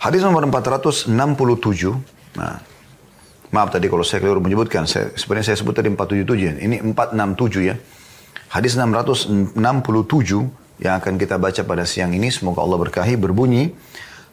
[0.00, 1.12] Hadis nomor 467.
[2.40, 2.56] Nah,
[3.52, 4.88] maaf tadi kalau saya keliru menyebutkan.
[4.88, 6.52] Saya, sebenarnya saya sebut tadi 477 ya.
[6.56, 7.76] Ini 467 ya.
[8.48, 9.52] Hadis 667
[10.80, 12.32] yang akan kita baca pada siang ini.
[12.32, 13.76] Semoga Allah berkahi berbunyi.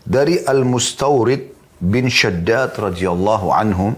[0.07, 1.51] Dari Al-Mustawrid
[1.83, 3.91] bin Shaddad radhiyallahu anhu.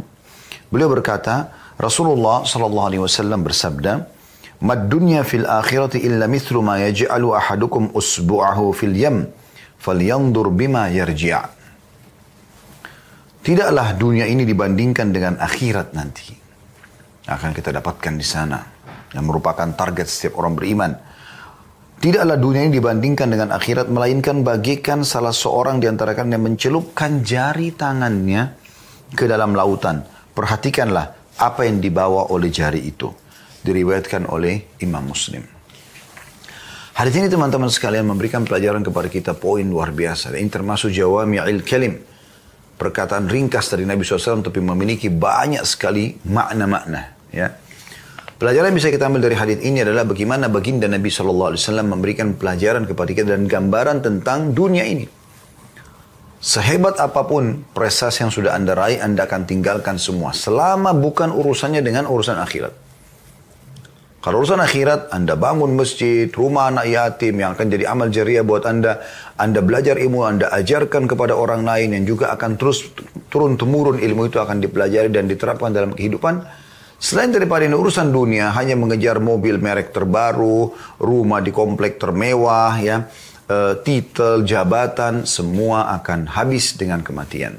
[0.73, 4.09] Beliau berkata, Rasulullah sallallahu alaihi wasallam bersabda,
[4.65, 9.29] "Mad dunya fil akhirati illa mithlu ma yaj'alu ahadukum usbu'ahu fil yam,
[9.77, 11.59] falyanzur bima yarji'."
[13.39, 16.36] Tidaklah dunia ini dibandingkan dengan akhirat nanti.
[17.32, 18.60] Akan kita dapatkan di sana.
[19.16, 20.92] Yang merupakan target setiap orang beriman.
[22.00, 27.24] Tidaklah dunia ini dibandingkan dengan akhirat, melainkan bagikan salah seorang di antara kalian yang mencelupkan
[27.24, 28.56] jari tangannya
[29.16, 30.04] ke dalam lautan.
[30.36, 33.11] Perhatikanlah apa yang dibawa oleh jari itu.
[33.64, 35.44] Diriwayatkan oleh Imam Muslim.
[36.95, 40.36] Hadis ini teman-teman sekalian memberikan pelajaran kepada kita poin luar biasa.
[40.36, 42.08] Ini termasuk jawami'il kalim
[42.80, 47.19] perkataan ringkas dari Nabi SAW tapi memiliki banyak sekali makna-makna.
[47.35, 47.59] Ya.
[48.39, 52.88] Pelajaran yang bisa kita ambil dari hadis ini adalah bagaimana baginda Nabi SAW memberikan pelajaran
[52.88, 55.03] kepada kita dan gambaran tentang dunia ini.
[56.39, 60.31] Sehebat apa pun prestasi yang sudah anda raih, anda akan tinggalkan semua.
[60.31, 62.88] Selama bukan urusannya dengan urusan akhirat.
[64.20, 68.67] Kalau urusan akhirat, Anda bangun masjid, rumah anak yatim yang akan jadi amal jariah buat
[68.67, 69.00] Anda.
[69.39, 72.84] Anda belajar ilmu, Anda ajarkan kepada orang lain yang juga akan terus
[73.31, 76.44] turun-temurun ilmu itu akan dipelajari dan diterapkan dalam kehidupan.
[77.00, 83.08] Selain daripada ini urusan dunia, hanya mengejar mobil merek terbaru, rumah di komplek termewah, ya,
[83.47, 87.56] e, titel, jabatan, semua akan habis dengan kematian.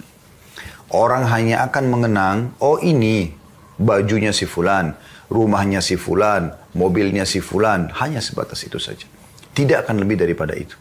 [0.92, 3.32] Orang hanya akan mengenang, oh ini
[3.80, 4.92] bajunya si fulan,
[5.30, 9.06] rumahnya si fulan, mobilnya si fulan, hanya sebatas itu saja.
[9.54, 10.74] Tidak akan lebih daripada itu.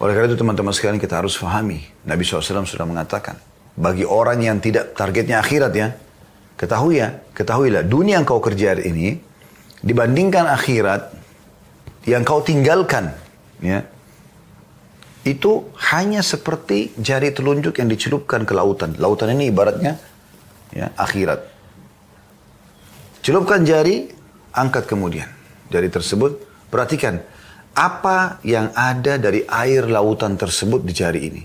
[0.00, 1.84] Oleh karena itu teman-teman sekalian kita harus fahami.
[2.08, 3.36] Nabi SAW sudah mengatakan,
[3.76, 5.92] bagi orang yang tidak targetnya akhirat ya,
[6.56, 9.18] ketahui ya, ketahuilah dunia yang kau kerja ini,
[9.84, 11.12] dibandingkan akhirat
[12.08, 13.12] yang kau tinggalkan,
[13.60, 13.84] ya,
[15.20, 18.96] itu hanya seperti jari telunjuk yang dicelupkan ke lautan.
[18.96, 20.00] Lautan ini ibaratnya
[20.72, 21.59] ya, akhirat.
[23.30, 24.10] Celupkan jari,
[24.58, 25.30] angkat kemudian.
[25.70, 27.22] Jari tersebut, perhatikan
[27.78, 31.42] apa yang ada dari air lautan tersebut di jari ini.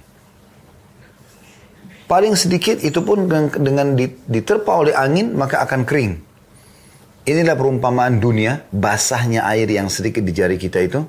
[2.09, 3.93] Paling sedikit itu pun dengan,
[4.25, 6.17] diterpa oleh angin maka akan kering.
[7.29, 11.05] Inilah perumpamaan dunia, basahnya air yang sedikit di jari kita itu.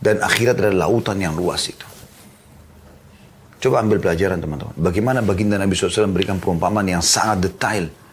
[0.00, 1.84] Dan akhirat adalah lautan yang luas itu.
[3.60, 4.80] Coba ambil pelajaran teman-teman.
[4.80, 8.05] Bagaimana baginda Nabi SAW memberikan perumpamaan yang sangat detail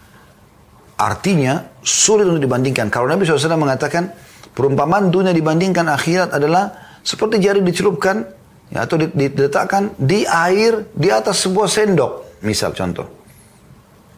[1.03, 2.87] Artinya sulit untuk dibandingkan.
[2.87, 4.15] Kalau Nabi SAW mengatakan
[4.55, 8.23] perumpamaan dunia dibandingkan akhirat adalah seperti jari dicelupkan
[8.71, 12.39] ya, atau diletakkan di air di atas sebuah sendok.
[12.47, 13.07] Misal contoh.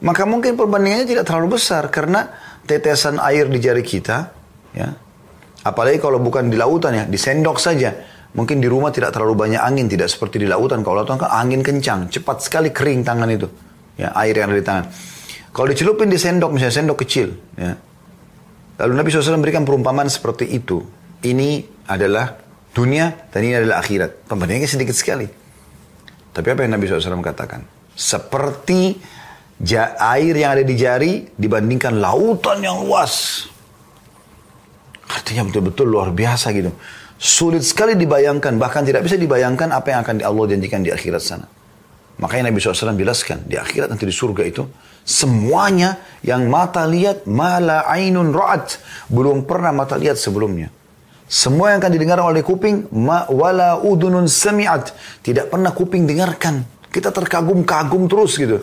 [0.06, 2.30] Maka mungkin perbandingannya tidak terlalu besar karena
[2.66, 4.18] tetesan air di jari kita
[4.74, 4.90] ya
[5.66, 7.94] apalagi kalau bukan di lautan ya di sendok saja
[8.34, 11.62] mungkin di rumah tidak terlalu banyak angin tidak seperti di lautan kalau lautan kan angin
[11.62, 13.48] kencang cepat sekali kering tangan itu
[13.96, 14.86] ya air yang ada di tangan
[15.56, 17.80] kalau dicelupin di sendok, misalnya sendok kecil, ya.
[18.76, 20.84] Lalu Nabi SAW memberikan perumpamaan seperti itu.
[21.24, 22.36] Ini adalah
[22.76, 24.28] dunia dan ini adalah akhirat.
[24.28, 25.32] Perbandingannya sedikit sekali.
[26.36, 27.64] Tapi apa yang Nabi SAW katakan?
[27.96, 29.00] Seperti
[29.96, 33.48] air yang ada di jari dibandingkan lautan yang luas.
[35.08, 36.76] Artinya betul-betul luar biasa gitu.
[37.16, 41.48] Sulit sekali dibayangkan, bahkan tidak bisa dibayangkan apa yang akan Allah janjikan di akhirat sana.
[42.20, 44.68] Makanya Nabi SAW jelaskan, di akhirat nanti di surga itu,
[45.06, 48.82] Semuanya yang mata lihat mala ainun ra'at.
[49.06, 50.74] Belum pernah mata lihat sebelumnya.
[51.30, 54.98] Semua yang akan didengar oleh kuping ma wala udunun sami'at.
[55.22, 56.66] Tidak pernah kuping dengarkan.
[56.90, 58.58] Kita terkagum-kagum terus gitu.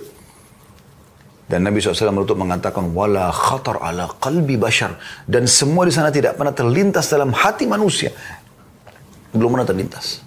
[1.46, 4.96] Dan Nabi SAW menutup mengatakan wala khatar ala qalbi bashar
[5.28, 8.08] dan semua di sana tidak pernah terlintas dalam hati manusia.
[9.30, 10.24] Belum pernah terlintas.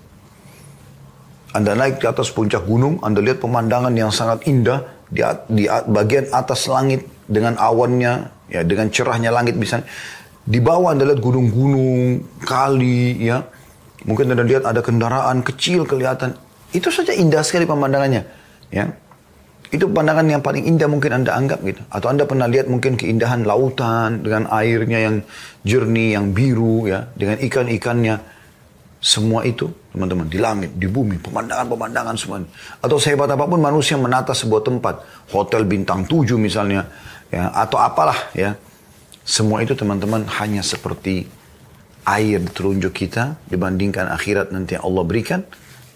[1.55, 6.27] Anda naik ke atas puncak gunung, Anda lihat pemandangan yang sangat indah, di, di bagian
[6.35, 8.13] atas langit dengan awannya,
[8.51, 9.87] ya dengan cerahnya langit misalnya.
[10.45, 13.41] Di bawah Anda lihat gunung-gunung, kali, ya.
[14.05, 16.37] Mungkin Anda lihat ada kendaraan kecil kelihatan.
[16.69, 18.21] Itu saja indah sekali pemandangannya,
[18.69, 18.85] ya.
[19.73, 21.81] Itu pemandangan yang paling indah mungkin Anda anggap gitu.
[21.89, 25.15] Atau Anda pernah lihat mungkin keindahan lautan dengan airnya yang
[25.65, 28.34] jernih, yang biru, ya, dengan ikan-ikannya
[29.05, 32.41] semua itu, teman-teman, di langit, di bumi, pemandangan-pemandangan semua.
[32.81, 36.89] Atau sehebat apa pun manusia menata sebuah tempat, hotel bintang tujuh misalnya,
[37.29, 38.57] ya, atau apalah ya.
[39.21, 41.29] Semua itu teman-teman hanya seperti
[42.05, 45.41] air di telunjuk kita dibandingkan akhirat nanti yang Allah berikan.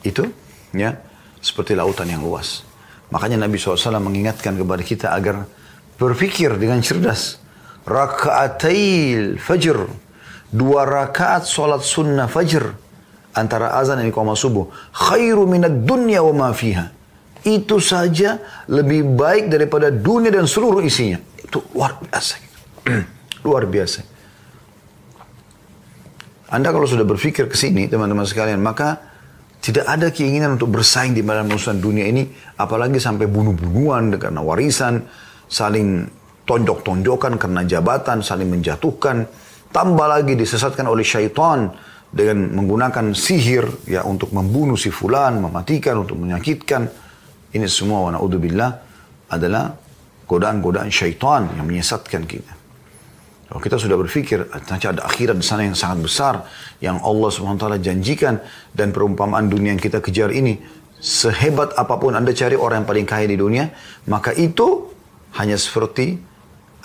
[0.01, 0.29] Itu
[0.73, 0.97] ya
[1.41, 2.65] seperti lautan yang luas.
[3.09, 5.45] Makanya Nabi SAW mengingatkan kepada kita agar
[5.97, 7.41] berpikir dengan cerdas.
[7.85, 9.77] Raka'atil fajr.
[10.49, 12.88] Dua rakaat solat sunnah fajr.
[13.39, 14.67] Antara azan dan iqamah subuh.
[14.91, 16.91] Khairu minat dunya wa ma fiha.
[17.39, 18.35] Itu saja
[18.67, 21.23] lebih baik daripada dunia dan seluruh isinya.
[21.39, 22.35] Itu luar biasa.
[23.47, 23.99] luar biasa.
[26.49, 28.97] Anda kalau sudah berpikir ke sini, teman-teman sekalian, maka
[29.61, 32.25] tidak ada keinginan untuk bersaing di dalam urusan dunia ini,
[32.57, 35.05] apalagi sampai bunuh-bunuhan karena warisan,
[35.45, 36.09] saling
[36.49, 39.29] tonjok-tonjokan karena jabatan, saling menjatuhkan,
[39.69, 41.69] tambah lagi disesatkan oleh syaitan
[42.09, 46.89] dengan menggunakan sihir ya untuk membunuh si fulan, mematikan, untuk menyakitkan.
[47.49, 48.13] Ini semua wa
[49.29, 49.73] adalah
[50.25, 52.53] godaan-godaan syaitan yang menyesatkan kita.
[53.49, 56.45] Kalau kita sudah berpikir, nanti ada akhirat di sana yang sangat besar,
[56.77, 58.37] yang Allah SWT janjikan,
[58.69, 60.61] dan perumpamaan dunia yang kita kejar ini,
[61.01, 63.73] sehebat apa pun Anda cari orang yang paling kaya di dunia,
[64.05, 64.93] maka itu
[65.41, 66.21] hanya seperti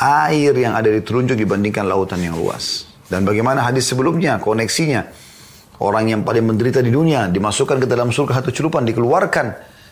[0.00, 2.93] air yang ada di telunjuk dibandingkan lautan yang luas.
[3.08, 5.04] Dan bagaimana hadis sebelumnya, koneksinya.
[5.82, 9.46] Orang yang paling menderita di dunia, dimasukkan ke dalam surga satu celupan, dikeluarkan.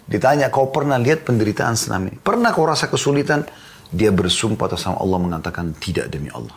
[0.07, 2.09] Ditanya, kau pernah lihat penderitaan senam?
[2.23, 3.45] Pernah kau rasa kesulitan?
[3.93, 6.57] Dia bersumpah atas Allah mengatakan, tidak demi Allah.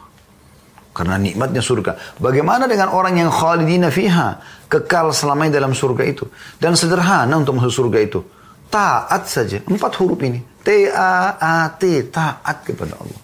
[0.96, 2.24] Karena nikmatnya surga.
[2.24, 4.40] Bagaimana dengan orang yang khalidina fiha?
[4.72, 6.24] Kekal selamanya dalam surga itu.
[6.56, 8.24] Dan sederhana untuk masuk surga itu.
[8.72, 9.60] Taat saja.
[9.68, 10.40] Empat huruf ini.
[10.64, 11.84] T-A-A-T.
[12.16, 13.22] Taat kepada Allah.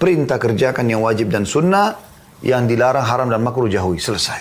[0.00, 2.09] Perintah kerjakan yang wajib dan sunnah.
[2.40, 4.00] Yang dilarang haram dan makruh jauhi.
[4.00, 4.40] Selesai.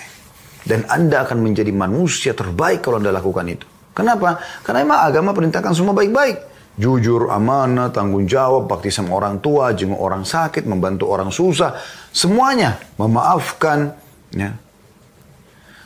[0.64, 3.66] Dan Anda akan menjadi manusia terbaik kalau Anda lakukan itu.
[3.96, 4.40] Kenapa?
[4.64, 6.50] Karena memang agama perintahkan semua baik-baik
[6.80, 11.76] jujur, amanah, tanggung jawab, bakti sama orang tua, jenguk orang sakit, membantu orang susah,
[12.16, 13.92] semuanya memaafkan,
[14.32, 14.56] ya.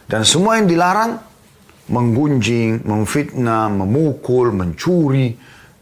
[0.06, 1.18] Dan semua yang dilarang
[1.90, 5.34] menggunjing, memfitnah, memukul, mencuri,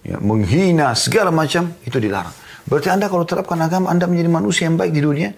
[0.07, 2.31] ya, menghina, segala macam itu dilarang.
[2.63, 5.29] Berarti Anda kalau terapkan agama, Anda menjadi manusia yang baik di dunia,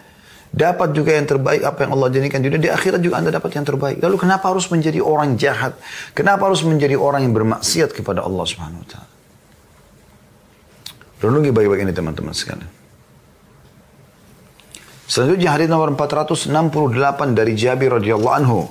[0.53, 3.57] dapat juga yang terbaik apa yang Allah jadikan di dunia, di akhirat juga Anda dapat
[3.57, 3.97] yang terbaik.
[3.97, 5.73] Lalu kenapa harus menjadi orang jahat?
[6.13, 9.11] Kenapa harus menjadi orang yang bermaksiat kepada Allah Subhanahu wa taala?
[11.25, 12.69] Renungi baik-baik ini teman-teman sekalian.
[15.09, 18.69] Selanjutnya hadis nomor 468 dari Jabir radhiyallahu anhu.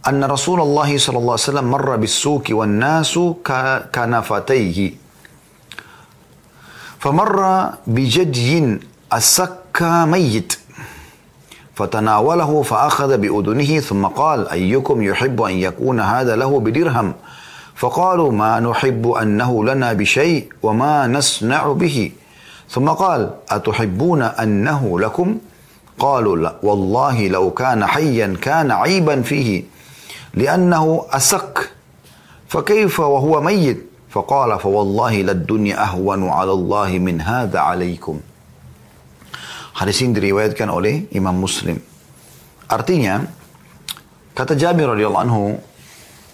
[0.00, 3.38] Anna Rasulullah sallallahu alaihi wasallam marra bis-suqi wan nasu
[3.92, 4.96] kanafatayhi.
[7.00, 10.59] Famarra bijadyin asakka mayyit.
[11.74, 17.12] فتناوله فأخذ بأذنه ثم قال أيكم يحب أن يكون هذا له بدرهم؟
[17.74, 22.12] فقالوا ما نحب أنه لنا بشيء وما نصنع به.
[22.70, 25.38] ثم قال أتحبون أنه لكم؟
[25.98, 29.64] قالوا لا والله لو كان حيا كان عيبا فيه
[30.34, 31.70] لأنه أسق
[32.48, 38.20] فكيف وهو ميت؟ فقال فوالله للدنيا أهون على الله من هذا عليكم.
[39.76, 41.78] Hadis ini diriwayatkan oleh Imam Muslim.
[42.66, 43.22] Artinya,
[44.34, 45.44] kata Jabir radhiyallahu anhu,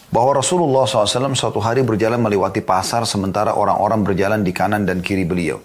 [0.08, 5.28] bahwa Rasulullah SAW suatu hari berjalan melewati pasar sementara orang-orang berjalan di kanan dan kiri
[5.28, 5.60] beliau.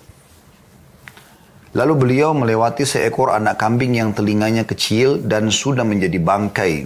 [1.72, 6.84] Lalu beliau melewati seekor anak kambing yang telinganya kecil dan sudah menjadi bangkai.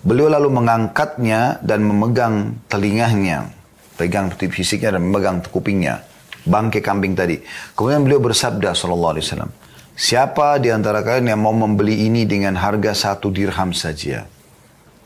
[0.00, 3.52] Beliau lalu mengangkatnya dan memegang telinganya,
[4.00, 6.07] pegang fisiknya dan memegang kupingnya,
[6.48, 7.38] bangkai kambing tadi.
[7.76, 9.52] Kemudian beliau bersabda Sallallahu Alaihi Wasallam,
[9.92, 14.24] siapa di antara kalian yang mau membeli ini dengan harga satu dirham saja?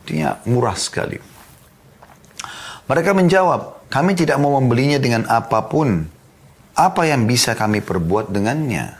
[0.02, 1.18] Artinya murah sekali.
[2.86, 6.06] Mereka menjawab, kami tidak mau membelinya dengan apa pun.
[6.72, 8.96] Apa yang bisa kami perbuat dengannya?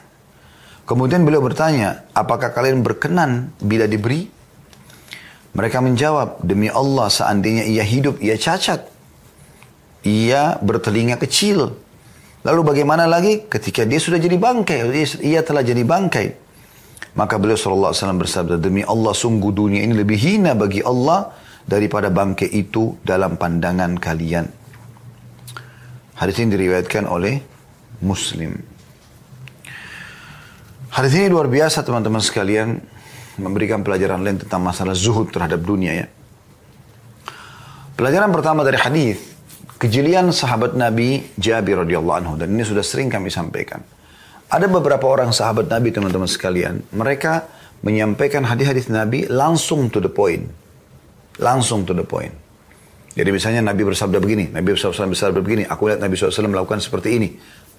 [0.87, 4.29] Kemudian beliau bertanya, apakah kalian berkenan bila diberi?
[5.53, 8.89] Mereka menjawab, demi Allah seandainya ia hidup, ia cacat.
[10.03, 11.77] Ia bertelinga kecil.
[12.43, 14.83] Lalu bagaimana lagi ketika dia sudah jadi bangkai,
[15.23, 16.27] ia telah jadi bangkai.
[17.15, 21.31] Maka beliau SAW bersabda, demi Allah sungguh dunia ini lebih hina bagi Allah
[21.63, 24.49] daripada bangkai itu dalam pandangan kalian.
[26.19, 27.39] Hadis ini diriwayatkan oleh
[28.03, 28.59] Muslim.
[30.93, 32.81] Hadis ini luar biasa teman-teman sekalian
[33.41, 36.07] memberikan pelajaran lain tentang masalah zuhud terhadap dunia ya.
[37.97, 39.32] Pelajaran pertama dari hadis
[39.83, 43.83] kejelian sahabat Nabi Jabir radhiyallahu anhu dan ini sudah sering kami sampaikan.
[44.47, 47.51] Ada beberapa orang sahabat Nabi teman-teman sekalian, mereka
[47.83, 50.47] menyampaikan hadis-hadis Nabi langsung to the point.
[51.43, 52.31] Langsung to the point.
[53.19, 57.19] Jadi misalnya Nabi bersabda begini, Nabi SAW bersabda begini, aku lihat Nabi SAW melakukan seperti
[57.19, 57.29] ini.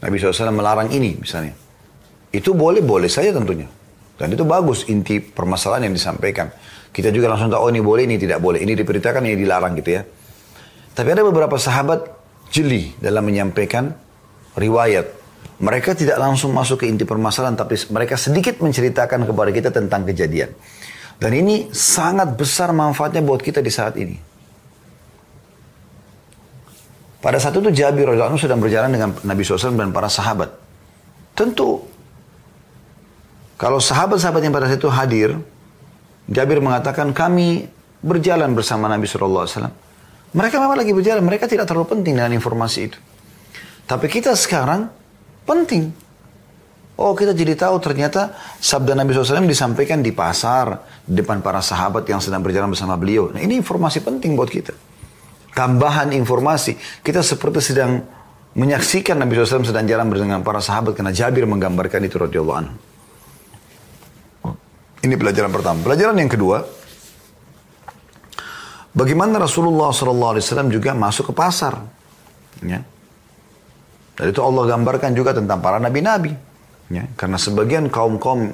[0.03, 1.55] Nabi SAW melarang ini misalnya.
[2.33, 3.69] Itu boleh-boleh saja tentunya.
[4.17, 6.49] Dan itu bagus inti permasalahan yang disampaikan.
[6.93, 8.61] Kita juga langsung tahu, oh ini boleh, ini tidak boleh.
[8.61, 10.01] Ini diperintahkan, ini dilarang gitu ya.
[10.93, 12.05] Tapi ada beberapa sahabat
[12.53, 13.93] jeli dalam menyampaikan
[14.53, 15.09] riwayat.
[15.57, 20.53] Mereka tidak langsung masuk ke inti permasalahan, tapi mereka sedikit menceritakan kepada kita tentang kejadian.
[21.17, 24.17] Dan ini sangat besar manfaatnya buat kita di saat ini.
[27.23, 30.51] Pada saat itu Jabir radhiyallahu sedang berjalan dengan Nabi SAW dan para sahabat.
[31.31, 31.93] Tentu
[33.55, 35.39] kalau sahabat-sahabat yang pada saat itu hadir,
[36.27, 37.71] Jabir mengatakan kami
[38.03, 39.71] berjalan bersama Nabi SAW.
[40.33, 42.97] Mereka memang lagi berjalan, mereka tidak terlalu penting dengan informasi itu.
[43.85, 44.89] Tapi kita sekarang
[45.45, 45.93] penting.
[46.93, 52.05] Oh kita jadi tahu ternyata sabda Nabi SAW disampaikan di pasar, di depan para sahabat
[52.05, 53.33] yang sedang berjalan bersama beliau.
[53.33, 54.73] Nah ini informasi penting buat kita.
[55.53, 58.01] Tambahan informasi, kita seperti sedang
[58.53, 62.75] menyaksikan Nabi SAW sedang jalan bersama para sahabat karena Jabir menggambarkan itu radhiyallahu anhu.
[65.03, 65.77] Ini pelajaran pertama.
[65.83, 66.63] Pelajaran yang kedua,
[68.93, 71.83] bagaimana Rasulullah SAW juga masuk ke pasar.
[72.63, 72.85] Ya.
[74.13, 76.33] Dan itu Allah gambarkan juga tentang para nabi-nabi.
[76.93, 77.09] Ya.
[77.17, 78.53] Karena sebagian kaum-kaum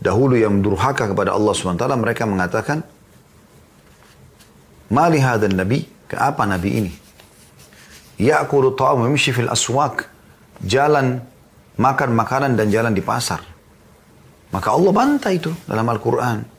[0.00, 2.80] dahulu yang durhaka kepada Allah SWT, mereka mengatakan,
[4.92, 6.92] Mali dan nabi, ke apa nabi ini?
[8.20, 10.06] Ya'kulu ta'am mimshi fil aswak.
[10.62, 11.18] Jalan,
[11.74, 13.42] makan makanan dan jalan di pasar.
[14.54, 16.53] Maka Allah bantah itu dalam Al-Quran.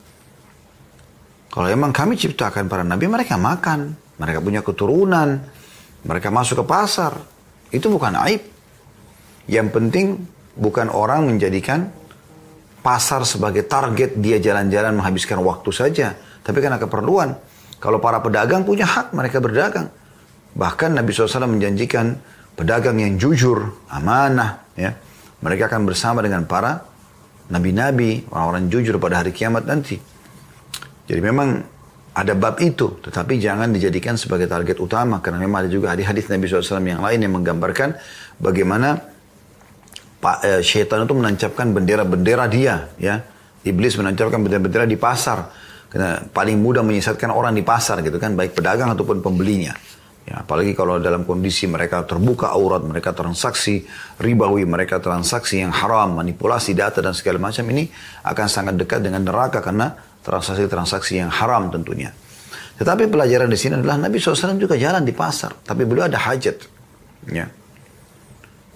[1.56, 3.96] Kalau memang kami ciptakan para nabi, mereka makan.
[4.20, 5.40] Mereka punya keturunan.
[6.04, 7.16] Mereka masuk ke pasar.
[7.72, 8.44] Itu bukan aib.
[9.48, 10.06] Yang penting
[10.52, 11.88] bukan orang menjadikan
[12.84, 16.12] pasar sebagai target dia jalan-jalan menghabiskan waktu saja.
[16.44, 17.32] Tapi karena keperluan.
[17.80, 19.88] Kalau para pedagang punya hak mereka berdagang.
[20.52, 22.20] Bahkan Nabi SAW menjanjikan
[22.52, 24.60] pedagang yang jujur, amanah.
[24.76, 24.92] ya
[25.40, 26.84] Mereka akan bersama dengan para
[27.48, 30.15] nabi-nabi, orang-orang jujur pada hari kiamat nanti.
[31.06, 31.62] Jadi memang
[32.16, 36.48] ada bab itu, tetapi jangan dijadikan sebagai target utama karena memang ada juga hadis-hadis Nabi
[36.48, 37.92] SAW yang lain yang menggambarkan
[38.40, 39.04] bagaimana
[40.42, 43.20] eh, syaitan itu menancapkan bendera-bendera dia, ya.
[43.66, 45.50] Iblis menancapkan bendera-bendera di pasar.
[45.86, 49.74] Karena paling mudah menyesatkan orang di pasar gitu kan, baik pedagang ataupun pembelinya.
[50.26, 53.86] Ya, apalagi kalau dalam kondisi mereka terbuka aurat, mereka transaksi
[54.18, 57.86] ribawi, mereka transaksi yang haram, manipulasi data dan segala macam ini
[58.26, 59.94] akan sangat dekat dengan neraka karena
[60.26, 62.10] transaksi-transaksi yang haram tentunya.
[62.76, 66.56] Tetapi pelajaran di sini adalah Nabi SAW juga jalan di pasar, tapi beliau ada hajat.
[67.30, 67.48] Ya.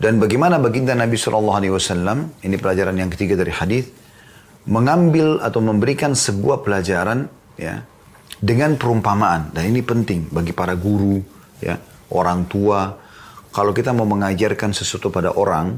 [0.01, 3.93] Dan bagaimana baginda Nabi SAW, ini pelajaran yang ketiga dari hadis,
[4.65, 7.29] mengambil atau memberikan sebuah pelajaran
[7.61, 7.85] ya
[8.41, 11.21] dengan perumpamaan dan ini penting bagi para guru,
[11.61, 11.77] ya,
[12.17, 12.97] orang tua.
[13.53, 15.77] Kalau kita mau mengajarkan sesuatu pada orang,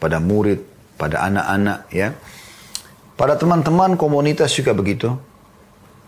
[0.00, 0.64] pada murid,
[0.96, 2.16] pada anak-anak, ya,
[3.18, 5.10] pada teman-teman komunitas juga begitu.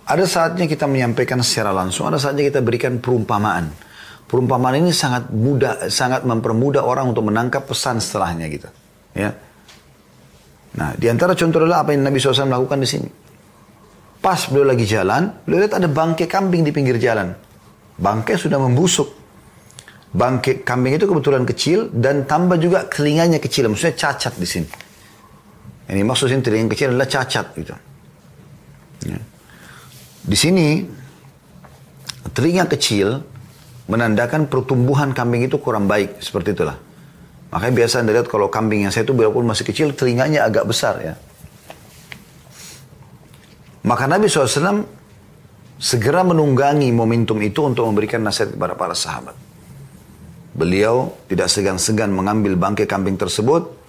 [0.06, 3.74] Ada saatnya kita menyampaikan secara langsung, ada saatnya kita berikan perumpamaan.
[4.30, 8.70] Perumpamaan ini sangat mudah, sangat mempermudah orang untuk menangkap pesan setelahnya gitu.
[9.10, 9.34] Ya.
[10.78, 13.08] Nah, di antara contoh adalah apa yang Nabi SAW lakukan di sini.
[14.22, 17.34] Pas beliau lagi jalan, beliau lihat ada bangkai kambing di pinggir jalan.
[17.98, 19.10] Bangkai sudah membusuk.
[20.14, 23.66] Bangkai kambing itu kebetulan kecil dan tambah juga telinganya kecil.
[23.66, 24.89] Maksudnya cacat di sini.
[25.90, 27.74] Ini maksudnya telinga kecil adalah cacat gitu.
[29.10, 29.18] Ya.
[30.22, 30.86] Di sini
[32.30, 33.18] telinga kecil
[33.90, 36.78] menandakan pertumbuhan kambing itu kurang baik seperti itulah.
[37.50, 41.02] Makanya biasa anda lihat kalau kambing yang saya itu walaupun masih kecil telinganya agak besar
[41.02, 41.14] ya.
[43.82, 44.86] Maka Nabi SAW
[45.80, 49.34] segera menunggangi momentum itu untuk memberikan nasihat kepada para sahabat.
[50.54, 53.79] Beliau tidak segan-segan mengambil bangkai kambing tersebut,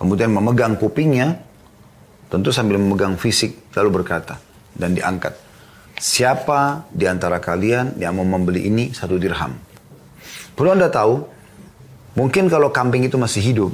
[0.00, 1.36] kemudian memegang kupingnya,
[2.32, 4.40] tentu sambil memegang fisik, lalu berkata,
[4.72, 5.36] dan diangkat.
[6.00, 9.52] Siapa di antara kalian yang mau membeli ini satu dirham?
[10.56, 11.20] Perlu anda tahu,
[12.16, 13.70] mungkin kalau kambing itu masih hidup,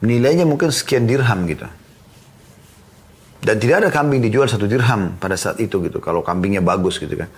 [0.00, 1.68] nilainya mungkin sekian dirham gitu.
[3.44, 6.00] Dan tidak ada kambing dijual satu dirham pada saat itu gitu.
[6.00, 7.28] Kalau kambingnya bagus gitu kan.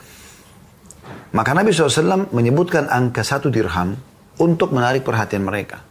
[1.35, 3.99] Maka Nabi SAW menyebutkan angka satu dirham
[4.39, 5.83] untuk menarik perhatian mereka.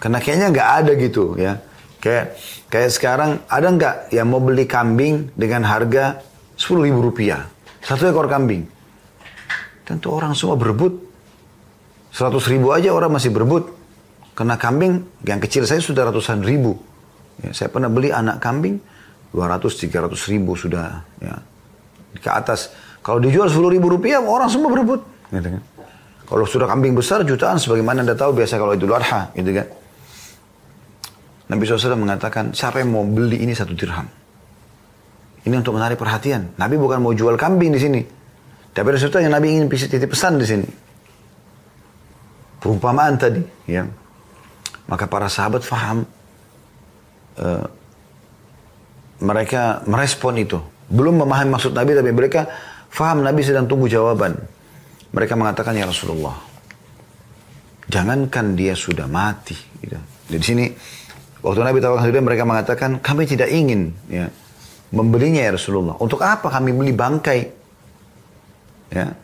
[0.00, 1.60] Karena kayaknya nggak ada gitu ya.
[2.00, 2.40] Kayak
[2.72, 6.24] kayak sekarang ada nggak yang mau beli kambing dengan harga
[6.56, 7.44] sepuluh ribu rupiah
[7.80, 8.68] satu ekor kambing?
[9.88, 11.00] Tentu orang semua berebut.
[12.12, 13.72] Seratus ribu aja orang masih berebut.
[14.36, 16.76] Karena kambing yang kecil saya sudah ratusan ribu.
[17.40, 18.76] Ya, saya pernah beli anak kambing
[19.32, 21.34] 200-300 ribu sudah ya
[22.20, 22.72] ke atas.
[23.00, 25.00] Kalau dijual 10 ribu rupiah orang semua berebut.
[25.32, 25.62] Gitu kan.
[26.30, 29.66] Kalau sudah kambing besar jutaan sebagaimana anda tahu biasa kalau Idul Adha gitu kan.
[31.50, 34.06] Nabi SAW mengatakan siapa yang mau beli ini satu dirham.
[35.42, 36.54] Ini untuk menarik perhatian.
[36.54, 38.00] Nabi bukan mau jual kambing di sini.
[38.70, 40.68] Tapi ada sesuatu yang Nabi ingin titip pesan di sini.
[42.62, 43.82] Perumpamaan tadi, ya.
[44.86, 46.06] Maka para sahabat faham.
[47.40, 47.66] Uh,
[49.24, 50.60] mereka merespon itu.
[50.86, 52.46] Belum memahami maksud Nabi, tapi mereka
[52.92, 54.38] faham Nabi sedang tunggu jawaban.
[55.10, 56.36] Mereka mengatakan, Ya Rasulullah,
[57.90, 59.56] jangankan dia sudah mati.
[59.56, 59.98] Gitu.
[60.30, 60.66] Di sini,
[61.40, 64.28] waktu Nabi tawarkan mereka mengatakan, kami tidak ingin ya,
[64.92, 65.96] membelinya ya Rasulullah.
[65.98, 67.40] Untuk apa kami beli bangkai?
[68.90, 69.14] Ya.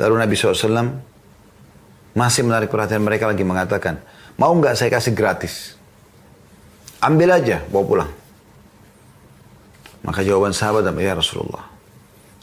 [0.00, 0.98] Lalu Nabi SAW
[2.12, 4.00] masih menarik perhatian mereka lagi mengatakan,
[4.40, 5.76] mau nggak saya kasih gratis?
[7.02, 8.12] Ambil aja, bawa pulang.
[10.02, 11.66] Maka jawaban sahabat ya Rasulullah.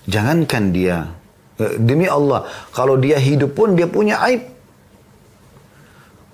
[0.07, 1.11] Jangankan dia,
[1.59, 4.58] eh, demi Allah, kalau dia hidup pun dia punya aib.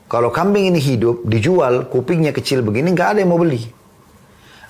[0.06, 3.66] Kalau kambing ini hidup, dijual, kupingnya kecil begini, nggak ada yang mau beli.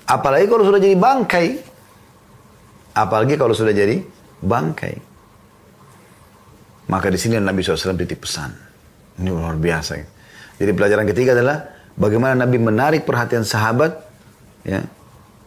[0.08, 1.48] Apalagi kalau sudah jadi bangkai.
[2.96, 4.00] Apalagi kalau sudah jadi
[4.40, 4.94] bangkai.
[6.88, 8.54] Maka di sini Nabi SAW titip pesan.
[9.20, 9.92] Ini luar biasa.
[10.56, 13.92] Jadi pelajaran ketiga adalah bagaimana Nabi menarik perhatian sahabat
[14.64, 14.80] ya,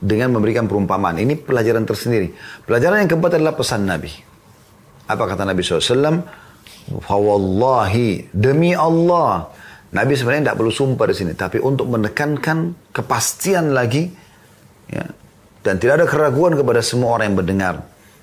[0.02, 1.16] dengan memberikan perumpamaan.
[1.16, 2.34] Ini pelajaran tersendiri.
[2.66, 4.12] Pelajaran yang keempat adalah pesan Nabi.
[5.08, 6.20] Apa kata Nabi SAW?
[7.00, 9.48] Fawallahi, demi Allah.
[9.88, 11.32] Nabi sebenarnya tidak perlu sumpah di sini.
[11.32, 14.08] Tapi untuk menekankan kepastian lagi.
[14.88, 15.04] Ya,
[15.64, 17.74] dan tidak ada keraguan kepada semua orang yang mendengar.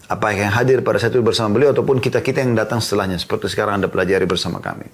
[0.06, 3.18] Apa yang hadir pada saat itu bersama beliau ataupun kita-kita yang datang setelahnya.
[3.18, 4.86] Seperti sekarang Anda pelajari bersama kami.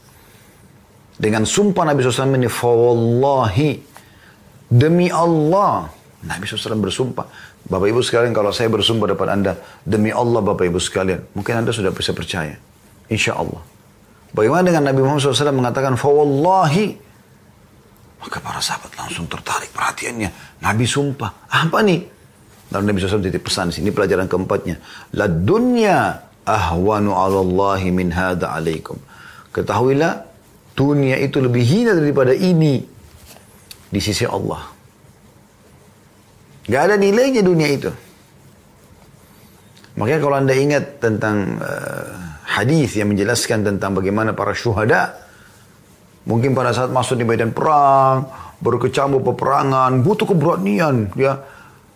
[1.19, 3.71] Dengan sumpah Nabi SAW ini, Fawallahi,
[4.71, 5.91] demi Allah,
[6.23, 7.27] Nabi SAW bersumpah.
[7.61, 9.53] Bapak Ibu sekalian kalau saya bersumpah depan Anda.
[9.85, 11.35] Demi Allah Bapak Ibu sekalian.
[11.37, 12.57] Mungkin Anda sudah bisa percaya.
[13.11, 13.61] Insya Allah.
[14.31, 15.99] Bagaimana dengan Nabi Muhammad SAW mengatakan.
[15.99, 16.87] Fawallahi.
[18.21, 20.61] Maka para sahabat langsung tertarik perhatiannya.
[20.63, 21.51] Nabi sumpah.
[21.51, 21.99] Apa nih?
[22.71, 23.91] Lalu Nabi SAW titip pesan di sini.
[23.91, 24.79] pelajaran keempatnya.
[25.19, 26.15] La dunya
[26.47, 28.95] ahwanu alallahi min hada alaikum.
[29.51, 30.31] Ketahuilah.
[30.71, 32.79] Dunia itu lebih hina daripada ini.
[33.91, 34.63] Di sisi Allah.
[36.71, 37.91] Gak ada nilainya dunia itu.
[39.99, 45.15] Makanya kalau anda ingat tentang uh, hadis yang menjelaskan tentang bagaimana para syuhada,
[46.27, 48.27] mungkin pada saat masuk di medan perang,
[48.59, 51.39] berkecamuk peperangan, butuh keberanian, ya,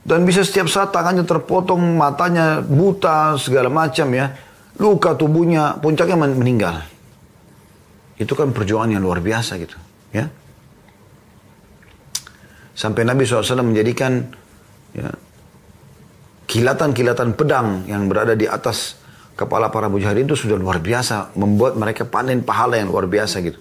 [0.08, 4.32] dan bisa setiap saat tangannya terpotong, matanya buta, segala macam ya,
[4.80, 6.82] luka tubuhnya, puncaknya meninggal.
[8.16, 9.76] Itu kan perjuangan yang luar biasa gitu,
[10.16, 10.26] ya.
[12.76, 14.20] Sampai Nabi SAW menjadikan
[14.92, 15.08] ya,
[16.48, 19.00] kilatan-kilatan pedang yang berada di atas
[19.36, 21.36] kepala para mujahidin itu sudah luar biasa.
[21.38, 23.60] Membuat mereka panen pahala yang luar biasa gitu.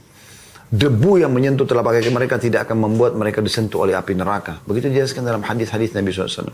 [0.74, 4.58] Debu yang menyentuh telapak kaki mereka tidak akan membuat mereka disentuh oleh api neraka.
[4.66, 6.50] Begitu dijelaskan dalam hadis-hadis Nabi SAW.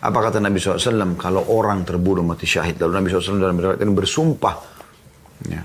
[0.00, 1.16] Apa kata Nabi SAW?
[1.16, 2.76] Kalau orang terbunuh mati syahid.
[2.80, 4.56] Lalu Nabi SAW dalam ini bersumpah.
[5.48, 5.64] Ya.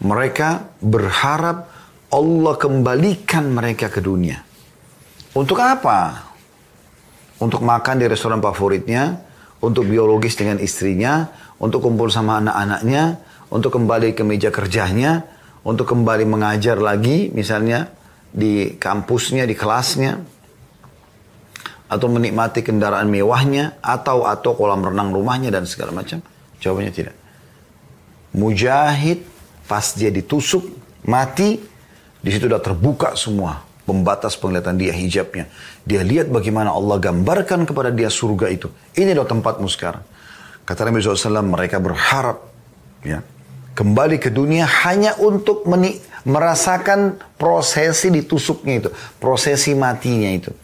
[0.00, 1.68] Mereka berharap
[2.12, 4.42] Allah kembalikan mereka ke dunia.
[5.32, 6.30] Untuk apa?
[7.40, 9.29] untuk makan di restoran favoritnya,
[9.60, 11.28] untuk biologis dengan istrinya,
[11.60, 13.20] untuk kumpul sama anak-anaknya,
[13.52, 15.24] untuk kembali ke meja kerjanya,
[15.62, 17.92] untuk kembali mengajar lagi misalnya
[18.32, 20.12] di kampusnya, di kelasnya,
[21.90, 26.22] atau menikmati kendaraan mewahnya, atau atau kolam renang rumahnya dan segala macam?
[26.62, 27.16] Jawabannya tidak.
[28.30, 29.26] Mujahid
[29.66, 30.64] pas dia ditusuk
[31.04, 31.58] mati,
[32.20, 35.50] di situ sudah terbuka semua pembatas penglihatan dia hijabnya.
[35.82, 38.70] Dia lihat bagaimana Allah gambarkan kepada dia surga itu.
[38.94, 40.06] Ini adalah tempatmu sekarang.
[40.62, 42.46] Kata Nabi SAW, mereka berharap
[43.02, 43.18] ya
[43.74, 45.66] kembali ke dunia hanya untuk
[46.22, 48.90] merasakan prosesi ditusuknya itu.
[49.18, 50.54] Prosesi matinya itu.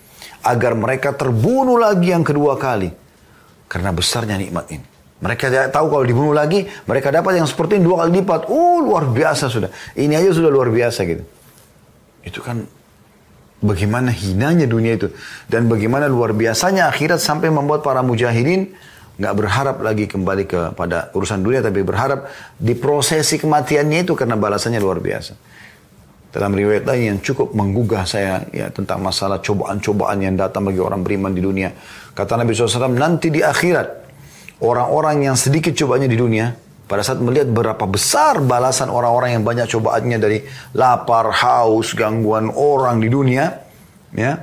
[0.47, 2.95] Agar mereka terbunuh lagi yang kedua kali.
[3.67, 4.87] Karena besarnya nikmat ini.
[5.17, 8.53] Mereka tidak tahu kalau dibunuh lagi, mereka dapat yang seperti ini dua kali lipat.
[8.53, 9.73] Oh, luar biasa sudah.
[9.97, 11.25] Ini aja sudah luar biasa gitu.
[12.21, 12.69] Itu kan
[13.57, 15.09] Bagaimana hinanya dunia itu.
[15.49, 18.73] Dan bagaimana luar biasanya akhirat sampai membuat para mujahidin
[19.17, 22.29] nggak berharap lagi kembali kepada urusan dunia tapi berharap
[22.61, 25.33] di prosesi kematiannya itu karena balasannya luar biasa.
[26.37, 31.01] Dalam riwayat lain yang cukup menggugah saya ya tentang masalah cobaan-cobaan yang datang bagi orang
[31.01, 31.73] beriman di dunia.
[32.13, 33.89] Kata Nabi SAW, nanti di akhirat
[34.61, 39.67] orang-orang yang sedikit cobaannya di dunia pada saat melihat berapa besar balasan orang-orang yang banyak
[39.67, 40.39] cobaannya dari
[40.79, 43.59] lapar, haus, gangguan orang di dunia,
[44.15, 44.39] ya,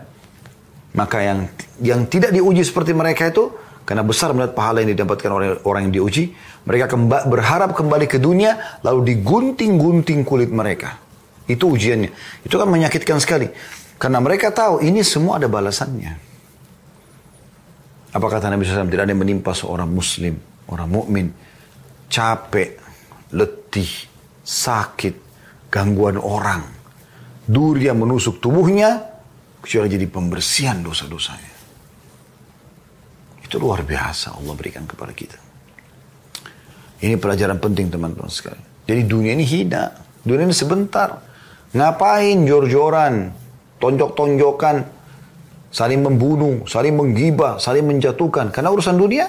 [0.92, 1.40] maka yang
[1.80, 3.48] yang tidak diuji seperti mereka itu,
[3.88, 6.36] karena besar melihat pahala yang didapatkan oleh orang yang diuji,
[6.68, 11.00] mereka kemba, berharap kembali ke dunia, lalu digunting-gunting kulit mereka.
[11.48, 12.12] Itu ujiannya.
[12.44, 13.52] Itu kan menyakitkan sekali.
[13.96, 16.12] Karena mereka tahu ini semua ada balasannya.
[18.12, 18.88] Apa kata Nabi SAW?
[18.88, 20.36] Tidak ada yang menimpa seorang muslim
[20.68, 21.28] orang mukmin
[22.14, 22.78] capek,
[23.34, 23.90] letih,
[24.46, 25.16] sakit,
[25.74, 26.62] gangguan orang,
[27.50, 29.02] duri yang menusuk tubuhnya,
[29.66, 31.54] kecuali jadi pembersihan dosa-dosanya.
[33.42, 35.42] Itu luar biasa Allah berikan kepada kita.
[37.02, 38.64] Ini pelajaran penting teman-teman sekalian.
[38.86, 39.92] Jadi dunia ini hina.
[40.24, 41.20] Dunia ini sebentar.
[41.74, 43.34] Ngapain jor-joran,
[43.82, 44.88] tonjok-tonjokan,
[45.74, 48.54] saling membunuh, saling menggibah, saling menjatuhkan.
[48.56, 49.28] Karena urusan dunia,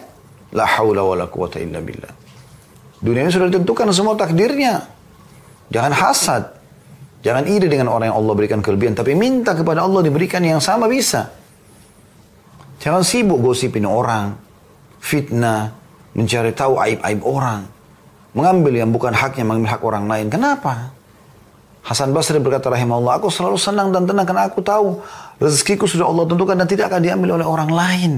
[0.55, 2.24] la haula wa la quwata illa billah.
[3.05, 4.89] Dunia ini sudah ditentukan semua takdirnya.
[5.69, 6.43] Jangan hasad.
[7.21, 8.97] Jangan iri dengan orang yang Allah berikan kelebihan.
[8.97, 11.29] Tapi minta kepada Allah diberikan yang sama bisa.
[12.81, 14.33] Jangan sibuk gosipin orang.
[15.05, 15.77] Fitnah.
[16.17, 17.69] Mencari tahu aib-aib orang.
[18.33, 20.27] Mengambil yang bukan haknya, mengambil hak orang lain.
[20.33, 20.97] Kenapa?
[21.85, 25.05] Hasan Basri berkata rahimahullah, aku selalu senang dan tenang karena aku tahu
[25.37, 28.13] rezekiku sudah Allah tentukan dan tidak akan diambil oleh orang lain.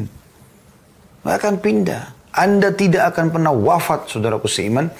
[1.27, 2.05] Tidak akan pindah.
[2.37, 4.93] Anda tidak akan pernah wafat, saudaraku seiman,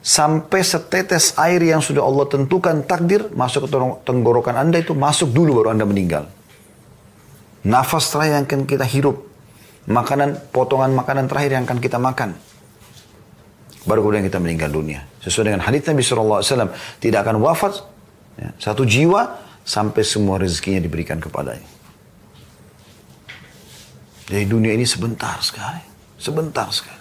[0.00, 3.76] sampai setetes air yang sudah Allah tentukan takdir masuk ke
[4.08, 6.24] tenggorokan Anda itu masuk dulu baru Anda meninggal.
[7.68, 9.28] Nafas terakhir yang akan kita hirup,
[9.84, 12.32] makanan potongan makanan terakhir yang akan kita makan.
[13.84, 15.04] Baru kemudian kita meninggal dunia.
[15.20, 17.84] Sesuai dengan hadits Nabi SAW, tidak akan wafat
[18.40, 21.68] ya, satu jiwa sampai semua rezekinya diberikan kepadanya.
[24.30, 25.82] Jadi dunia ini sebentar sekali,
[26.20, 27.00] sebentar sekali.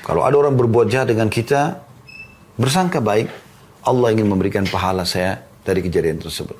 [0.00, 1.76] Kalau ada orang berbuat jahat dengan kita,
[2.56, 3.28] bersangka baik,
[3.84, 6.56] Allah ingin memberikan pahala saya dari kejadian tersebut.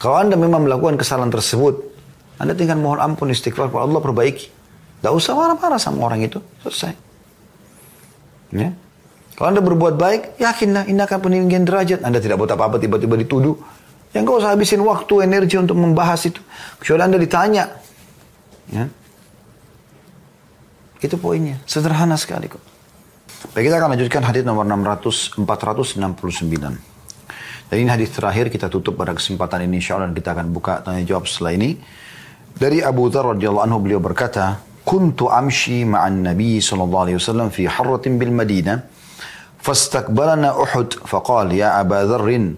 [0.00, 1.84] Kalau Anda memang melakukan kesalahan tersebut,
[2.40, 4.48] Anda tinggal mohon ampun istighfar kepada Allah perbaiki.
[5.00, 6.96] Tidak usah marah-marah sama orang itu, selesai.
[8.56, 8.72] Ya.
[9.36, 12.00] Kalau Anda berbuat baik, yakinlah ini akan peninggian derajat.
[12.00, 13.56] Anda tidak buat apa-apa tiba-tiba dituduh.
[14.16, 16.40] Yang kau usah habisin waktu, energi untuk membahas itu.
[16.80, 17.64] Kecuali Anda ditanya.
[18.72, 18.88] Ya.
[21.00, 21.60] Itu poinnya.
[21.68, 22.62] Sederhana sekali kok.
[23.52, 26.96] Baik, kita akan lanjutkan hadis nomor 600, 469.
[27.66, 30.80] Dan ini hadis terakhir kita tutup pada kesempatan ini insya Allah dan kita akan buka
[30.86, 31.76] tanya jawab setelah ini.
[32.56, 37.68] Dari Abu Dhar radhiyallahu anhu beliau berkata, "Kuntu amshi ma'an Nabi sallallahu alaihi wasallam fi
[37.68, 38.80] harratin bil Madinah,
[39.60, 42.56] fastaqbalana Uhud, faqal ya Abu Dharr,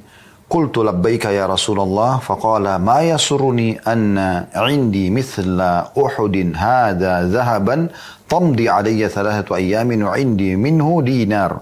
[0.51, 4.19] قلت لبيك يا رسول الله فقال ما يسرني أن
[4.55, 5.61] عندي مثل
[6.07, 7.89] أحد هذا ذهبا؟
[8.29, 11.61] تمضي علي ثلاثة أيام وعندي منه دينار.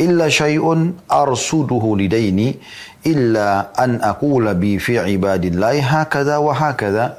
[0.00, 2.56] إلا شيء أرصده لديني
[3.06, 7.16] إلا أن أقول بي في عباد الله هكذا وهكذا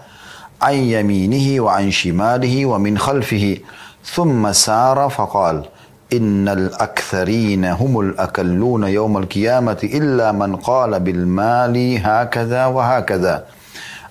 [0.62, 3.58] عن يمينه وعن شماله ومن خلفه.
[4.06, 5.65] ثم سار فقال
[6.13, 13.46] إن الأكثرين هم الأكلون يوم القيامة إلا من قال بالمال هكذا وهكذا.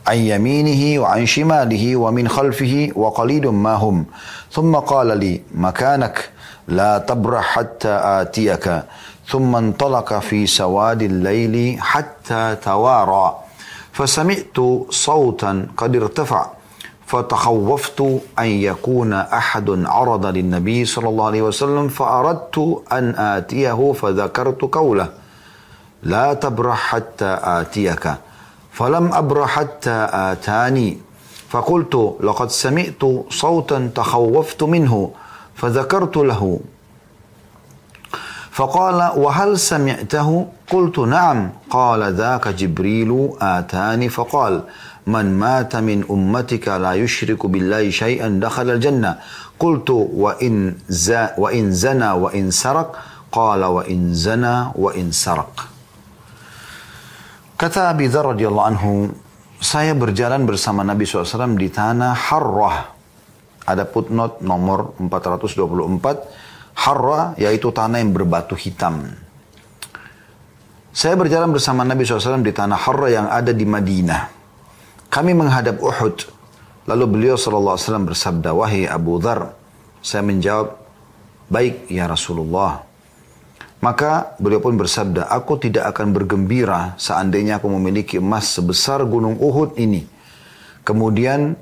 [0.07, 4.05] عن يمينه وعن شماله ومن خلفه وقليل ما هم.
[4.53, 6.29] ثم قال لي مكانك
[6.69, 8.83] لا تبرح حتى آتيك.
[9.29, 13.37] ثم انطلق في سواد الليل حتى توارى.
[13.93, 14.59] فسمعت
[14.91, 16.47] صوتا قد ارتفع.
[17.07, 18.01] فتخوفت
[18.39, 25.09] أن يكون أحد عرض للنبي صلى الله عليه وسلم فأردت أن آتيه فذكرت قوله
[26.03, 28.15] لا تبرح حتى آتيك.
[28.73, 30.99] فلم أبر حتى آتاني.
[31.49, 35.11] فقلت لقد سمعت صوتا تخوفت منه
[35.55, 36.61] فذكرت له.
[38.57, 40.65] Faqala wa hal sami'tahu?
[40.65, 41.69] Qultu na'am.
[41.69, 44.65] Qala dhaka Jibrilu atani faqal
[45.05, 49.21] man mata min ummatika la yushriku billahi syai'an dakhala al-jannah.
[49.61, 52.97] Qultu wa in za wa in zana wa in sarak?
[53.29, 55.69] Qala wa in zana wa in sarak.
[57.61, 59.13] Kata Abi Dhar radhiyallahu anhu,
[59.61, 62.89] saya berjalan bersama Nabi SAW di tanah Harrah.
[63.69, 66.46] Ada footnote nomor 424
[66.77, 69.09] Harrah yaitu tanah yang berbatu hitam.
[70.97, 74.33] Saya berjalan bersama Nabi SAW di tanah Harrah yang ada di Madinah.
[75.13, 76.25] Kami menghadap Uhud.
[76.87, 79.53] Lalu beliau SAW bersabda, Wahai Abu Dhar,
[80.01, 80.79] saya menjawab,
[81.47, 82.83] Baik ya Rasulullah.
[83.85, 89.77] Maka beliau pun bersabda, aku tidak akan bergembira seandainya aku memiliki emas sebesar gunung Uhud
[89.77, 90.03] ini.
[90.81, 91.55] Kemudian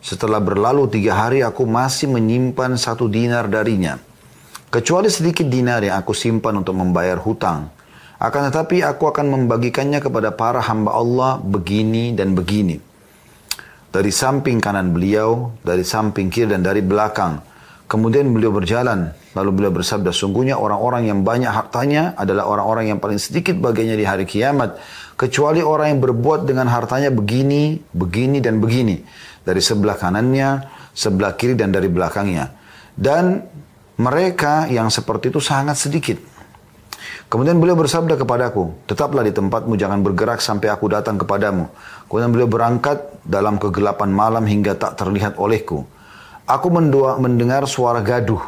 [0.00, 4.00] setelah berlalu tiga hari aku masih menyimpan satu dinar darinya.
[4.68, 7.72] Kecuali sedikit dinar yang aku simpan untuk membayar hutang.
[8.20, 12.76] Akan tetapi aku akan membagikannya kepada para hamba Allah begini dan begini.
[13.88, 17.40] Dari samping kanan beliau, dari samping kiri dan dari belakang.
[17.88, 23.16] Kemudian beliau berjalan, lalu beliau bersabda, sungguhnya orang-orang yang banyak hartanya adalah orang-orang yang paling
[23.16, 24.76] sedikit bagiannya di hari kiamat.
[25.16, 29.00] Kecuali orang yang berbuat dengan hartanya begini, begini, dan begini.
[29.40, 32.52] Dari sebelah kanannya, sebelah kiri dan dari belakangnya.
[32.92, 33.40] Dan
[33.98, 36.18] mereka yang seperti itu sangat sedikit.
[37.28, 41.68] Kemudian beliau bersabda kepadaku, tetaplah di tempatmu, jangan bergerak sampai aku datang kepadamu.
[42.08, 45.84] Kemudian beliau berangkat dalam kegelapan malam hingga tak terlihat olehku.
[46.48, 48.40] Aku mendua, mendengar suara gaduh.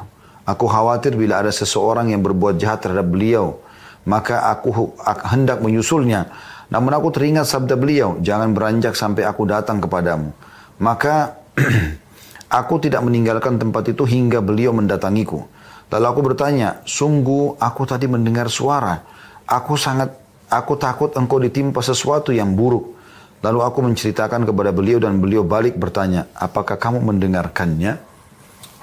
[0.48, 3.60] Aku khawatir bila ada seseorang yang berbuat jahat terhadap beliau.
[4.08, 4.96] Maka aku
[5.28, 6.32] hendak menyusulnya.
[6.72, 10.32] Namun aku teringat sabda beliau, jangan beranjak sampai aku datang kepadamu.
[10.80, 11.36] Maka
[12.50, 15.46] aku tidak meninggalkan tempat itu hingga beliau mendatangiku.
[15.90, 19.02] Lalu aku bertanya, sungguh aku tadi mendengar suara.
[19.46, 20.14] Aku sangat,
[20.50, 22.98] aku takut engkau ditimpa sesuatu yang buruk.
[23.40, 27.96] Lalu aku menceritakan kepada beliau dan beliau balik bertanya, apakah kamu mendengarkannya?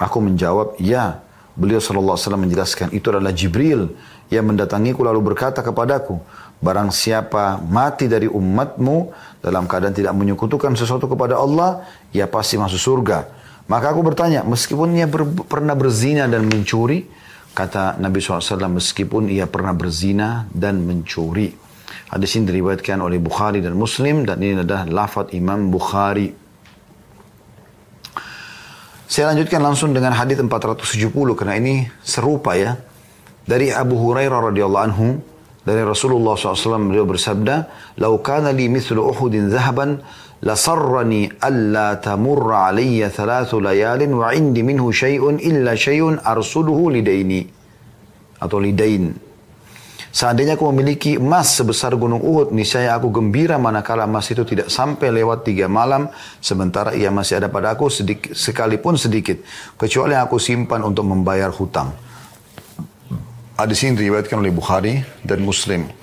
[0.00, 1.22] Aku menjawab, ya.
[1.58, 3.90] Beliau SAW menjelaskan, itu adalah Jibril
[4.30, 6.22] yang mendatangiku lalu berkata kepadaku,
[6.62, 9.10] barang siapa mati dari umatmu
[9.42, 11.82] dalam keadaan tidak menyekutukan sesuatu kepada Allah,
[12.14, 13.37] ia pasti masuk surga.
[13.68, 17.04] Maka aku bertanya, meskipun ia ber, pernah berzina dan mencuri,
[17.52, 21.52] kata Nabi SAW, meskipun ia pernah berzina dan mencuri.
[22.08, 26.32] Hadis ini diriwayatkan oleh Bukhari dan Muslim dan ini adalah lafaz Imam Bukhari.
[29.08, 32.80] Saya lanjutkan langsung dengan hadis 470 karena ini serupa ya.
[33.44, 35.20] Dari Abu Hurairah radhiyallahu anhu
[35.64, 37.68] dari Rasulullah SAW beliau bersabda,
[38.00, 40.00] "Lau kana li mithlu Uhudin zahaban
[40.42, 47.42] alla tamurra alayya thalathu layalin wa indi minhu syai'un illa syai'un arsuduhu lidaini."
[48.38, 49.28] Atau lidain.
[50.08, 55.12] Seandainya aku memiliki emas sebesar gunung Uhud, niscaya aku gembira manakala emas itu tidak sampai
[55.12, 56.08] lewat tiga malam,
[56.40, 59.42] sementara ia masih ada pada aku sedikit, sekalipun sedikit,
[59.76, 61.92] kecuali yang aku simpan untuk membayar hutang.
[63.58, 65.97] Hadis ini diriwayatkan oleh Bukhari dan Muslim.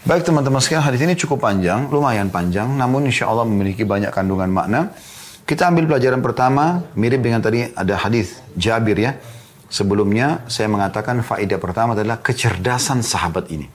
[0.00, 4.48] Baik teman-teman sekalian, hadis ini cukup panjang, lumayan panjang, namun insya Allah memiliki banyak kandungan
[4.48, 4.96] makna.
[5.44, 9.20] Kita ambil pelajaran pertama, mirip dengan tadi ada hadis Jabir ya.
[9.68, 13.68] Sebelumnya saya mengatakan faedah pertama adalah kecerdasan sahabat ini.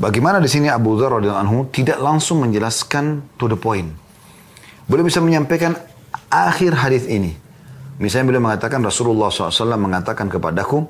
[0.00, 3.92] Bagaimana di sini Abu Dhar radhiyallahu anhu tidak langsung menjelaskan to the point.
[4.88, 5.76] Beliau bisa menyampaikan
[6.32, 7.36] akhir hadis ini.
[8.00, 10.88] Misalnya beliau mengatakan Rasulullah SAW mengatakan kepadaku,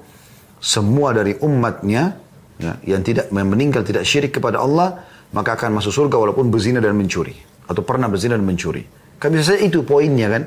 [0.62, 2.23] semua dari umatnya
[2.60, 5.02] ya, yang tidak meninggal tidak syirik kepada Allah,
[5.34, 7.34] maka akan masuk surga walaupun berzina dan mencuri.
[7.64, 8.84] Atau pernah berzina dan mencuri.
[9.18, 10.42] Kan bisa saja itu poinnya kan.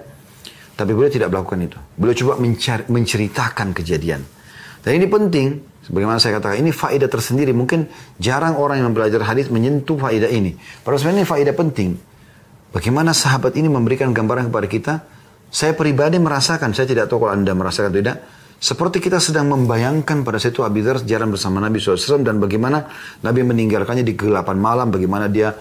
[0.77, 1.77] Tapi beliau tidak melakukan itu.
[1.97, 4.21] Beliau coba mencari, menceritakan kejadian.
[4.85, 5.47] Dan ini penting,
[5.81, 7.49] sebagaimana saya katakan, ini faedah tersendiri.
[7.49, 7.89] Mungkin
[8.21, 10.53] jarang orang yang belajar hadis menyentuh faedah ini.
[10.85, 11.89] Padahal sebenarnya ini faedah penting.
[12.69, 14.93] Bagaimana sahabat ini memberikan gambaran kepada kita?
[15.49, 18.17] Saya pribadi merasakan, saya tidak tahu kalau Anda merasakan atau tidak,
[18.57, 22.89] seperti kita sedang membayangkan pada situ Abi Dhar jalan bersama Nabi SAW dan bagaimana
[23.21, 25.53] Nabi meninggalkannya di kegelapan malam, bagaimana dia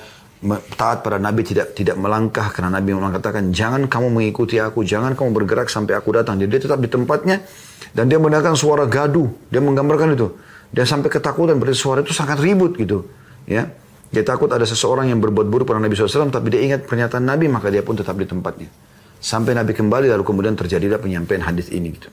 [0.76, 5.28] taat pada Nabi tidak tidak melangkah karena Nabi mengatakan jangan kamu mengikuti aku, jangan kamu
[5.32, 6.40] bergerak sampai aku datang.
[6.40, 7.44] Jadi dia tetap di tempatnya
[7.92, 9.28] dan dia mendengarkan suara gaduh.
[9.52, 10.32] Dia menggambarkan itu.
[10.72, 13.04] Dia sampai ketakutan berarti suara itu sangat ribut gitu.
[13.44, 13.76] Ya.
[14.08, 17.50] Dia takut ada seseorang yang berbuat buruk pada Nabi SAW tapi dia ingat pernyataan Nabi
[17.52, 18.72] maka dia pun tetap di tempatnya.
[19.20, 22.08] Sampai Nabi kembali lalu kemudian terjadilah penyampaian hadis ini gitu.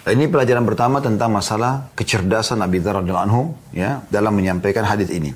[0.00, 5.28] Nah, ini pelajaran pertama tentang masalah kecerdasan Nabi Dhar anhu ya dalam menyampaikan hadis ini.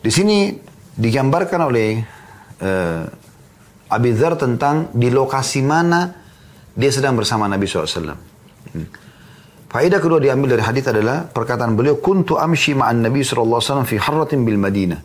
[0.00, 0.50] Di sini
[0.98, 2.02] digambarkan oleh
[2.58, 3.06] uh,
[3.94, 6.10] Abi Dhar tentang di lokasi mana
[6.74, 8.18] dia sedang bersama Nabi SAW.
[8.74, 8.88] Hmm.
[9.70, 14.42] Faedah kedua diambil dari hadis adalah perkataan beliau, Kuntu amshi ma'an Nabi SAW fi harratin
[14.42, 14.98] bil Madinah.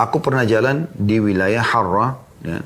[0.00, 2.60] Aku pernah jalan di wilayah Harra, ya,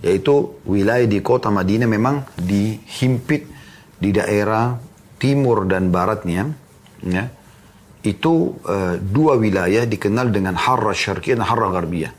[0.00, 3.51] yaitu wilayah di kota Madinah memang dihimpit
[4.02, 4.74] di daerah
[5.22, 6.50] timur dan baratnya,
[7.06, 7.30] ya,
[8.02, 12.12] itu uh, dua wilayah dikenal dengan Harra Syarqiyah dan Harra Gharbiyah.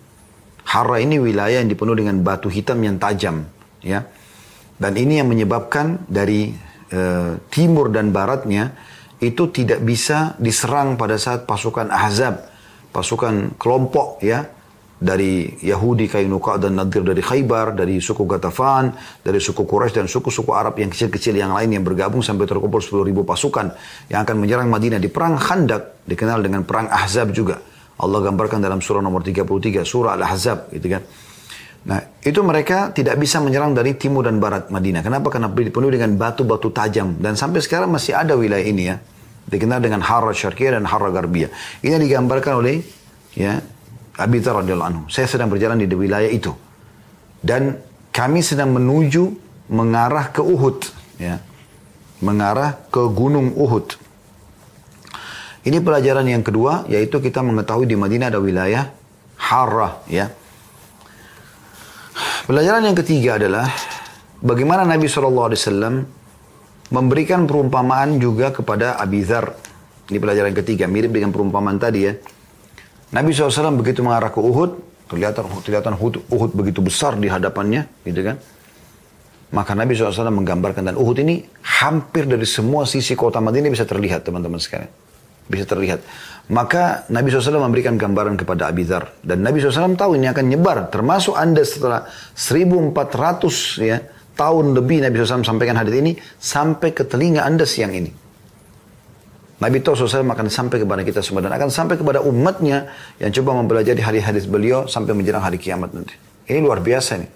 [0.63, 3.43] Harra ini wilayah yang dipenuhi dengan batu hitam yang tajam,
[3.83, 4.07] ya.
[4.79, 6.55] Dan ini yang menyebabkan dari
[6.95, 8.71] uh, timur dan baratnya
[9.19, 12.47] itu tidak bisa diserang pada saat pasukan Ahzab,
[12.95, 14.47] pasukan kelompok ya
[14.99, 20.51] dari Yahudi Kainuka dan Nadir dari Khaybar, dari suku Gatafan, dari suku Quraisy dan suku-suku
[20.55, 23.75] Arab yang kecil-kecil yang lain yang bergabung sampai terkumpul 10 ribu pasukan
[24.07, 27.59] yang akan menyerang Madinah di perang Khandak dikenal dengan perang Ahzab juga.
[27.99, 31.03] Allah gambarkan dalam surah nomor 33, surah Al-Ahzab gitu kan.
[31.83, 35.03] Nah, itu mereka tidak bisa menyerang dari timur dan barat Madinah.
[35.03, 35.27] Kenapa?
[35.27, 38.95] Karena dipenuhi dengan batu-batu tajam dan sampai sekarang masih ada wilayah ini ya.
[39.43, 41.51] Dikenal dengan Harra Syarqiyah dan Harra Garbiyah.
[41.83, 42.79] Ini digambarkan oleh
[43.35, 43.59] ya
[44.17, 45.03] Abi Dhar radhiyallahu anhu.
[45.09, 46.53] Saya sedang berjalan di wilayah itu.
[47.41, 47.81] Dan
[48.13, 49.33] kami sedang menuju
[49.73, 50.85] mengarah ke Uhud.
[51.17, 51.41] Ya.
[52.21, 53.97] Mengarah ke Gunung Uhud.
[55.63, 58.91] Ini pelajaran yang kedua, yaitu kita mengetahui di Madinah ada wilayah
[59.39, 60.03] Harrah.
[60.11, 60.29] Ya.
[62.43, 63.71] Pelajaran yang ketiga adalah
[64.43, 66.03] bagaimana Nabi SAW
[66.91, 69.55] memberikan perumpamaan juga kepada Abi Dhar.
[70.11, 72.13] Ini pelajaran ketiga, mirip dengan perumpamaan tadi ya.
[73.13, 78.25] Nabi SAW begitu mengarah ke Uhud, kelihatan kelihatan Uhud, Uhud begitu besar di hadapannya, gitu
[78.25, 78.41] kan.
[79.53, 84.25] Maka Nabi SAW menggambarkan dan Uhud ini hampir dari semua sisi kota Madinah bisa terlihat
[84.25, 84.89] teman-teman sekalian.
[85.45, 86.01] Bisa terlihat.
[86.49, 89.13] Maka Nabi SAW memberikan gambaran kepada Abi Dhar.
[89.21, 90.89] Dan Nabi SAW tahu ini akan nyebar.
[90.89, 92.97] Termasuk anda setelah 1400
[93.83, 94.01] ya,
[94.33, 96.17] tahun lebih Nabi SAW sampaikan hadis ini.
[96.41, 98.22] Sampai ke telinga anda siang ini.
[99.63, 101.39] Nabi tahu SAW akan sampai kepada kita semua.
[101.39, 106.19] Dan akan sampai kepada umatnya yang coba mempelajari hadis-hadis beliau sampai menjelang hari kiamat nanti.
[106.51, 107.31] Ini luar biasa nih.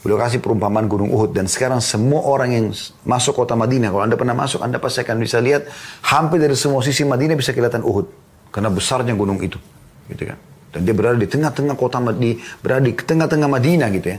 [0.00, 2.66] Beliau kasih perumpamaan Gunung Uhud dan sekarang semua orang yang
[3.06, 5.70] masuk kota Madinah, kalau anda pernah masuk, anda pasti akan bisa lihat
[6.10, 8.10] hampir dari semua sisi Madinah bisa kelihatan Uhud
[8.50, 9.62] karena besarnya gunung itu,
[10.10, 10.34] gitu kan.
[10.74, 14.18] Dan dia berada di tengah-tengah kota di berada di tengah-tengah Madinah gitu ya,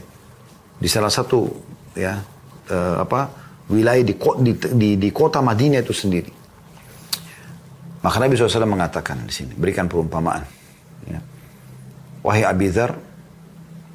[0.80, 1.52] di salah satu
[2.00, 2.16] ya
[2.72, 3.28] uh, apa
[3.68, 6.43] wilayah di, di, di, di kota Madinah itu sendiri.
[8.04, 10.44] Maka Nabi SAW mengatakan di sini, berikan perumpamaan.
[11.08, 11.24] Ya.
[12.20, 13.00] Wahai Abidhar,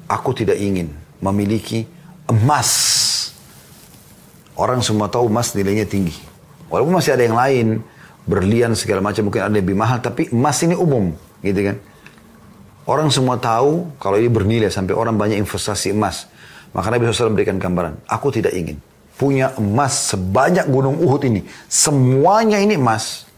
[0.09, 0.89] aku tidak ingin
[1.21, 1.85] memiliki
[2.25, 2.97] emas.
[4.57, 6.17] Orang semua tahu emas nilainya tinggi.
[6.73, 7.67] Walaupun masih ada yang lain,
[8.25, 11.13] berlian segala macam mungkin ada lebih mahal, tapi emas ini umum,
[11.45, 11.77] gitu kan.
[12.89, 16.25] Orang semua tahu kalau ini bernilai sampai orang banyak investasi emas.
[16.73, 18.81] Maka Nabi SAW berikan gambaran, aku tidak ingin
[19.17, 21.45] punya emas sebanyak gunung Uhud ini.
[21.69, 23.28] Semuanya ini emas.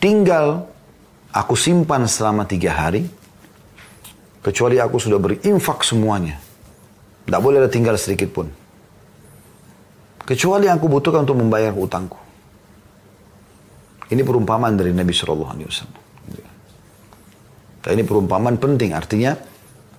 [0.00, 0.64] Tinggal
[1.28, 3.04] aku simpan selama tiga hari,
[4.40, 6.40] kecuali aku sudah berinfak semuanya.
[7.28, 8.48] Tidak boleh ada tinggal sedikit pun.
[10.24, 12.16] Kecuali aku butuhkan untuk membayar utangku.
[14.08, 16.00] Ini perumpamaan dari Nabi Shallallahu Alaihi Wasallam.
[17.80, 18.96] Ini perumpamaan penting.
[18.96, 19.36] Artinya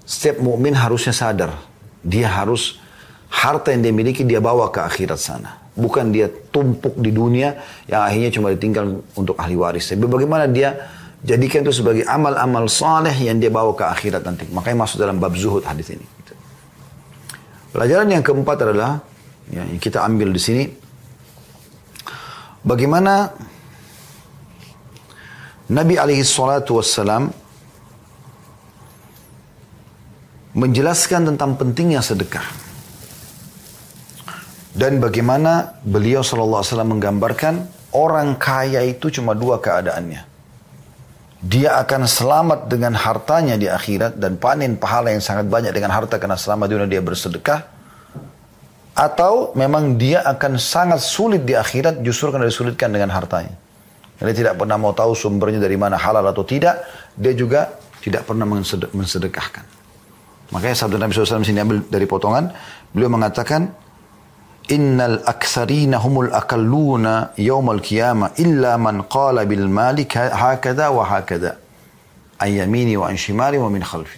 [0.02, 1.54] setiap mukmin harusnya sadar
[2.02, 2.82] dia harus
[3.30, 5.61] harta yang dia miliki dia bawa ke akhirat sana.
[5.72, 7.56] Bukan dia tumpuk di dunia
[7.88, 9.88] yang akhirnya cuma ditinggal untuk ahli waris.
[9.88, 10.76] Tapi bagaimana dia
[11.24, 14.50] jadikan itu sebagai amal-amal saleh yang dia bawa ke akhirat nanti.
[14.52, 16.04] Makanya masuk dalam bab zuhud hadis ini.
[17.72, 19.00] Pelajaran yang keempat adalah
[19.48, 20.64] ya, yang kita ambil di sini
[22.68, 23.32] bagaimana
[25.72, 27.32] Nabi alaihi salatu wassalam
[30.52, 32.44] menjelaskan tentang pentingnya sedekah.
[34.82, 40.32] Dan bagaimana beliau wasallam menggambarkan orang kaya itu cuma dua keadaannya
[41.42, 46.22] dia akan selamat dengan hartanya di akhirat dan panen pahala yang sangat banyak dengan harta
[46.22, 47.66] karena selama dunia dia bersedekah
[48.94, 53.58] atau memang dia akan sangat sulit di akhirat justru karena disulitkan dengan hartanya.
[54.22, 56.86] Jadi tidak pernah mau tahu sumbernya dari mana halal atau tidak,
[57.18, 57.74] dia juga
[58.06, 58.46] tidak pernah
[58.94, 59.66] mensedekahkan.
[60.54, 62.54] Makanya sabda Nabi SAW sini ambil dari potongan,
[62.94, 63.74] beliau mengatakan,
[64.72, 71.60] Innal aksarina humul akalluna yawmal qiyamah illa man qala bil malik hakada wa hakada.
[72.40, 74.16] Ayyamini wa anshimari wa min khalfi.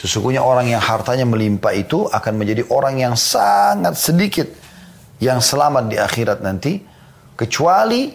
[0.00, 4.48] Sesungguhnya orang yang hartanya melimpah itu akan menjadi orang yang sangat sedikit
[5.20, 6.80] yang selamat di akhirat nanti.
[7.36, 8.08] Kecuali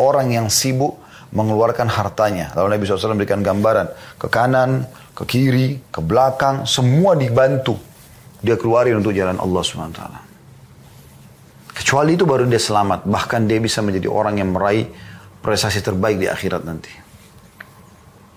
[0.00, 0.96] orang yang sibuk
[1.36, 2.56] mengeluarkan hartanya.
[2.56, 3.92] Lalu Nabi SAW berikan gambaran.
[4.16, 7.76] Ke kanan, ke kiri, ke belakang, semua dibantu
[8.46, 10.02] dia keluarin untuk jalan Allah SWT.
[11.76, 13.04] Kecuali itu baru dia selamat.
[13.04, 14.86] Bahkan dia bisa menjadi orang yang meraih
[15.42, 16.88] prestasi terbaik di akhirat nanti.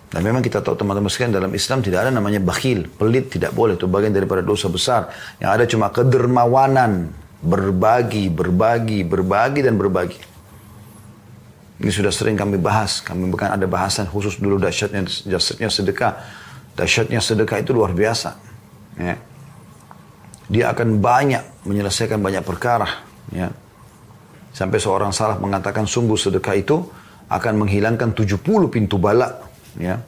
[0.10, 2.90] Dan memang kita tahu teman-teman sekalian dalam Islam tidak ada namanya bakhil.
[2.90, 3.78] Pelit tidak boleh.
[3.78, 5.14] Itu bagian daripada dosa besar.
[5.38, 7.14] Yang ada cuma kedermawanan.
[7.40, 10.20] Berbagi, berbagi, berbagi dan berbagi.
[11.80, 13.00] Ini sudah sering kami bahas.
[13.00, 16.14] Kami bukan ada bahasan khusus dulu dahsyatnya, dahsyatnya sedekah.
[16.76, 18.36] Dahsyatnya sedekah itu luar biasa.
[19.00, 19.16] Ya
[20.50, 23.54] dia akan banyak menyelesaikan banyak perkara ya.
[24.50, 26.82] Sampai seorang salah mengatakan sungguh sedekah itu
[27.30, 28.42] akan menghilangkan 70
[28.74, 29.46] pintu bala
[29.78, 30.02] ya.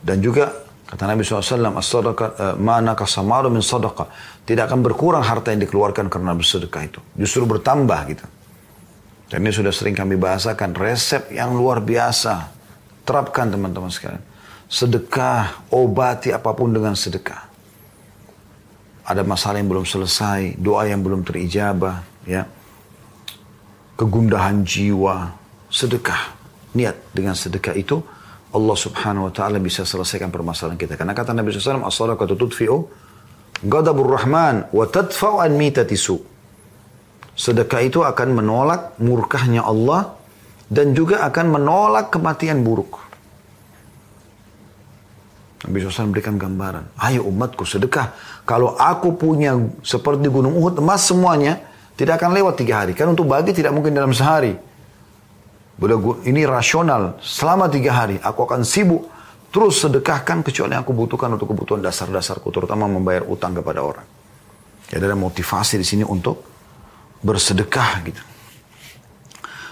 [0.00, 4.08] Dan juga kata Nabi SAW as-sadaqah eh, mana kasamaru min sadaqah
[4.48, 7.00] tidak akan berkurang harta yang dikeluarkan karena bersedekah itu.
[7.12, 8.24] Justru bertambah gitu.
[9.28, 12.48] Dan ini sudah sering kami bahasakan resep yang luar biasa.
[13.04, 14.24] Terapkan teman-teman sekalian.
[14.72, 17.53] Sedekah obati apa pun dengan sedekah
[19.04, 22.48] ada masalah yang belum selesai, doa yang belum terijabah, ya.
[23.94, 25.36] Kegundahan jiwa,
[25.68, 26.34] sedekah.
[26.74, 28.02] Niat dengan sedekah itu
[28.50, 30.98] Allah Subhanahu wa taala bisa selesaikan permasalahan kita.
[30.98, 32.78] Karena kata Nabi SAW, "As-sadaqatu tudfi'u
[33.62, 36.18] ghadabur rahman wa tadfa'u an mitati su."
[37.34, 40.16] Sedekah itu akan menolak murkahnya Allah
[40.70, 43.03] dan juga akan menolak kematian buruk.
[45.62, 46.98] Nabi SAW berikan gambaran.
[46.98, 48.12] Ayo umatku sedekah.
[48.42, 51.62] Kalau aku punya seperti gunung Uhud emas semuanya,
[51.94, 52.92] tidak akan lewat tiga hari.
[52.92, 54.58] Kan untuk bagi tidak mungkin dalam sehari.
[55.80, 57.16] Ini rasional.
[57.24, 59.08] Selama tiga hari aku akan sibuk
[59.54, 64.02] terus sedekahkan kecuali aku butuhkan untuk kebutuhan dasar-dasarku, terutama membayar utang kepada orang.
[64.90, 66.42] Ya, ada motivasi di sini untuk
[67.22, 68.22] bersedekah gitu.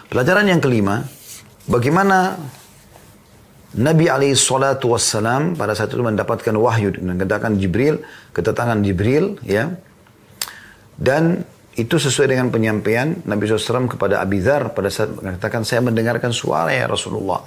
[0.07, 1.03] Pelajaran yang kelima,
[1.67, 2.39] bagaimana
[3.73, 8.05] Nabi alaihi salatu wassalam pada saat itu mendapatkan wahyu dan kedatangan Jibril,
[8.37, 9.73] kedatangan Jibril ya.
[10.93, 11.41] Dan
[11.73, 16.69] itu sesuai dengan penyampaian Nabi SAW kepada Abi Dhar pada saat mengatakan saya mendengarkan suara
[16.69, 17.41] ya Rasulullah.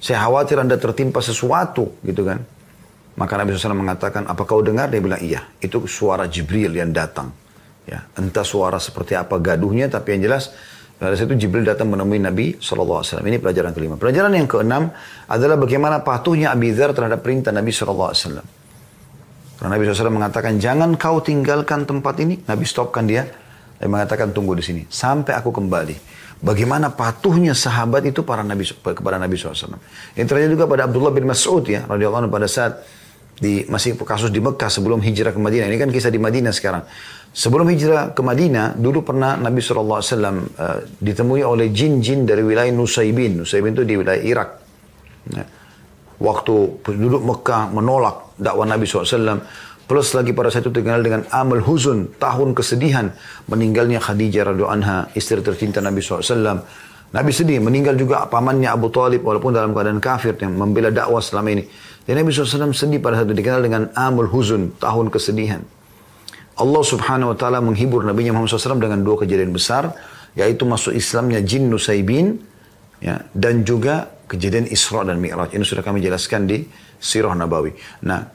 [0.00, 2.40] Saya khawatir anda tertimpa sesuatu gitu kan.
[3.20, 4.88] Maka Nabi SAW mengatakan apa kau dengar?
[4.88, 5.44] Dia bilang iya.
[5.60, 7.28] Itu suara Jibril yang datang.
[7.84, 10.52] Ya, entah suara seperti apa gaduhnya tapi yang jelas
[10.98, 13.22] dari situ Jibril datang menemui Nabi SAW.
[13.22, 13.94] Ini pelajaran kelima.
[13.94, 14.90] Pelajaran yang keenam
[15.30, 18.42] adalah bagaimana patuhnya Abi Dhar terhadap perintah Nabi SAW.
[19.58, 22.42] Karena Nabi SAW mengatakan, jangan kau tinggalkan tempat ini.
[22.42, 23.30] Nabi stopkan dia.
[23.78, 24.82] Dan mengatakan, tunggu di sini.
[24.90, 25.94] Sampai aku kembali.
[26.42, 29.78] Bagaimana patuhnya sahabat itu para Nabi kepada Nabi SAW.
[30.18, 31.86] Yang terjadi juga pada Abdullah bin Mas'ud ya.
[31.86, 32.82] radhiyallahu anhu pada saat
[33.38, 35.70] di masih kasus di Mekah sebelum hijrah ke Madinah.
[35.70, 36.82] Ini kan kisah di Madinah sekarang.
[37.28, 43.44] Sebelum hijrah ke Madinah, dulu pernah Nabi SAW uh, ditemui oleh jin-jin dari wilayah Nusaybin.
[43.44, 44.50] Nusaybin itu di wilayah Irak.
[45.30, 45.44] Ya.
[46.18, 49.38] Waktu penduduk Mekah menolak dakwah Nabi SAW.
[49.88, 53.08] Plus lagi pada saat itu terkenal dengan Amal Huzun, tahun kesedihan
[53.48, 56.60] meninggalnya Khadijah radhiyallahu anha, istri tercinta Nabi SAW.
[57.08, 61.56] Nabi sedih, meninggal juga pamannya Abu Talib walaupun dalam keadaan kafir yang membela dakwah selama
[61.56, 61.64] ini.
[62.04, 65.64] Dan Nabi SAW sedih pada saat itu dikenal dengan Amul Huzun, tahun kesedihan.
[66.58, 69.94] Allah subhanahu wa ta'ala menghibur Nabi Muhammad SAW dengan dua kejadian besar,
[70.34, 72.34] yaitu masuk Islamnya jin Nusaybin,
[72.98, 75.54] ya, dan juga kejadian Isra dan Mi'raj.
[75.54, 76.66] Ini sudah kami jelaskan di
[76.98, 77.72] Sirah Nabawi.
[78.04, 78.26] Nah,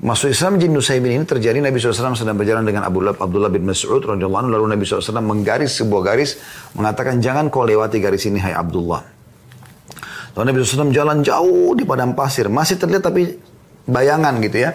[0.00, 4.02] masuk Islam jin Nusaybin ini terjadi Nabi SAW sedang berjalan dengan Abdullah, Abdullah bin Mas'ud
[4.06, 6.38] radhiyallahu lalu Nabi SAW menggaris sebuah garis
[6.78, 9.02] mengatakan jangan kau lewati garis ini hai Abdullah.
[10.34, 13.34] Lalu Nabi SAW jalan jauh di padang pasir masih terlihat tapi
[13.86, 14.74] bayangan gitu ya.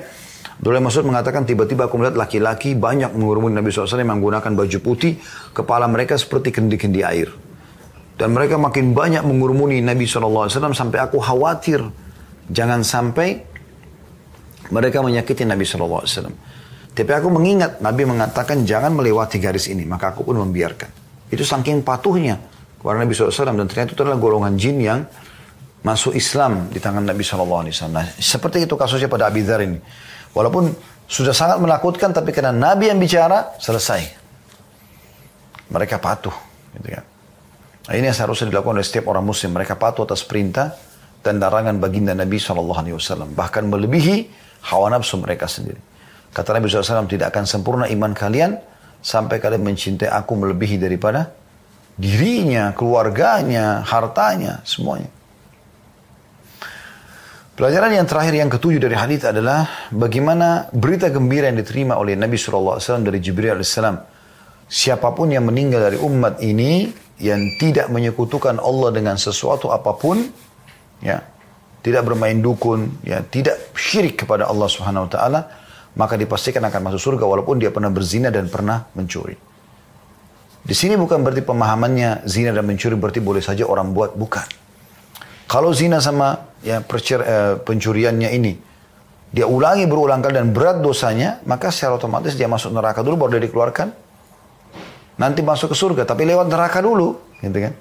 [0.60, 5.16] Abdullah Mas'ud mengatakan tiba-tiba aku melihat laki-laki banyak mengurumuni Nabi SAW yang menggunakan baju putih,
[5.55, 7.32] kepala mereka seperti kendi-kendi air.
[8.20, 11.80] Dan mereka makin banyak mengurumuni Nabi SAW sampai aku khawatir
[12.51, 13.39] jangan sampai
[14.68, 16.03] mereka menyakiti Nabi SAW.
[16.91, 20.91] Tapi aku mengingat Nabi mengatakan jangan melewati garis ini, maka aku pun membiarkan.
[21.32, 22.36] Itu saking patuhnya
[22.76, 25.07] kepada Nabi SAW dan ternyata itu adalah golongan jin yang
[25.88, 27.64] masuk Islam di tangan Nabi SAW.
[27.88, 29.80] Nah, seperti itu kasusnya pada Abi Dhar ini.
[30.34, 30.72] Walaupun
[31.10, 34.06] sudah sangat menakutkan, tapi karena Nabi yang bicara, selesai.
[35.70, 36.34] Mereka patuh.
[36.78, 37.06] Gitu kan.
[37.90, 39.50] Nah, ini yang seharusnya dilakukan oleh setiap orang muslim.
[39.58, 40.78] Mereka patuh atas perintah
[41.26, 43.34] dan larangan baginda Nabi SAW.
[43.34, 44.16] Bahkan melebihi
[44.70, 45.82] hawa nafsu mereka sendiri.
[46.30, 48.62] Kata Nabi SAW, tidak akan sempurna iman kalian
[49.02, 51.34] sampai kalian mencintai aku melebihi daripada
[51.98, 55.10] dirinya, keluarganya, hartanya, semuanya.
[57.60, 62.39] Pelajaran yang terakhir yang ketujuh dari hadis adalah bagaimana berita gembira yang diterima oleh Nabi
[62.39, 63.76] SAW dari Jibril AS.
[64.64, 66.88] Siapa pun yang meninggal dari umat ini
[67.20, 70.24] yang tidak menyekutukan Allah dengan sesuatu apa pun,
[71.03, 71.20] ya,
[71.84, 75.41] tidak bermain dukun, ya, tidak syirik kepada Allah Subhanahu Wa Taala,
[75.99, 79.36] maka dipastikan akan masuk surga walaupun dia pernah berzina dan pernah mencuri.
[80.64, 84.47] Di sini bukan berarti pemahamannya zina dan mencuri berarti boleh saja orang buat, bukan.
[85.51, 88.53] Kalau zina sama ya percer, uh, pencuriannya ini
[89.30, 93.38] dia ulangi berulang kali dan berat dosanya, maka secara otomatis dia masuk neraka dulu baru
[93.38, 93.93] dia dikeluarkan.
[95.22, 97.74] Nanti masuk ke surga, tapi lewat neraka dulu, gitu kan?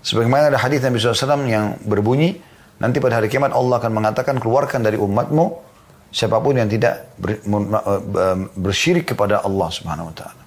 [0.00, 2.38] Sebagaimana ada hadis Nabi SAW yang berbunyi,
[2.78, 5.66] nanti pada hari kiamat Allah akan mengatakan keluarkan dari umatmu
[6.14, 10.42] siapa pun yang tidak ber, eh, bersyirik kepada Allah Subhanahu Wa Taala.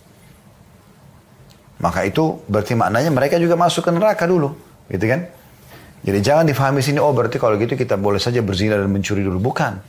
[1.83, 4.55] Maka itu berarti maknanya mereka juga masuk ke neraka dulu.
[4.87, 5.27] Gitu kan?
[5.99, 9.39] Jadi jangan difahami sini, oh berarti kalau gitu kita boleh saja berzina dan mencuri dulu.
[9.51, 9.79] Bukan.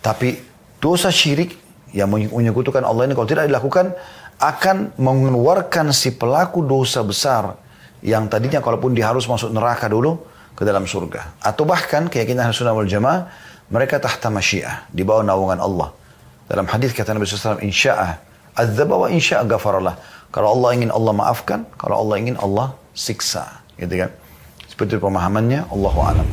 [0.00, 0.40] Tapi
[0.80, 1.52] dosa syirik
[1.92, 3.92] yang menyekutukan Allah ini kalau tidak dilakukan
[4.38, 7.58] akan mengeluarkan si pelaku dosa besar
[8.04, 10.22] yang tadinya kalaupun dia harus masuk neraka dulu
[10.54, 11.42] ke dalam surga.
[11.42, 13.26] Atau bahkan keyakinan sunnah wal jamaah
[13.68, 15.90] mereka tahta masyiah di bawah naungan Allah.
[16.48, 18.16] Dalam hadis kata Nabi SAW, insya'ah
[18.56, 20.00] adzaba wa insya'a gafarallah.
[20.32, 23.60] Kalau Allah ingin Allah maafkan, kalau Allah ingin Allah siksa.
[23.76, 24.10] Gitu kan?
[24.78, 26.28] Seperti pemahamannya, Allahu a'lam.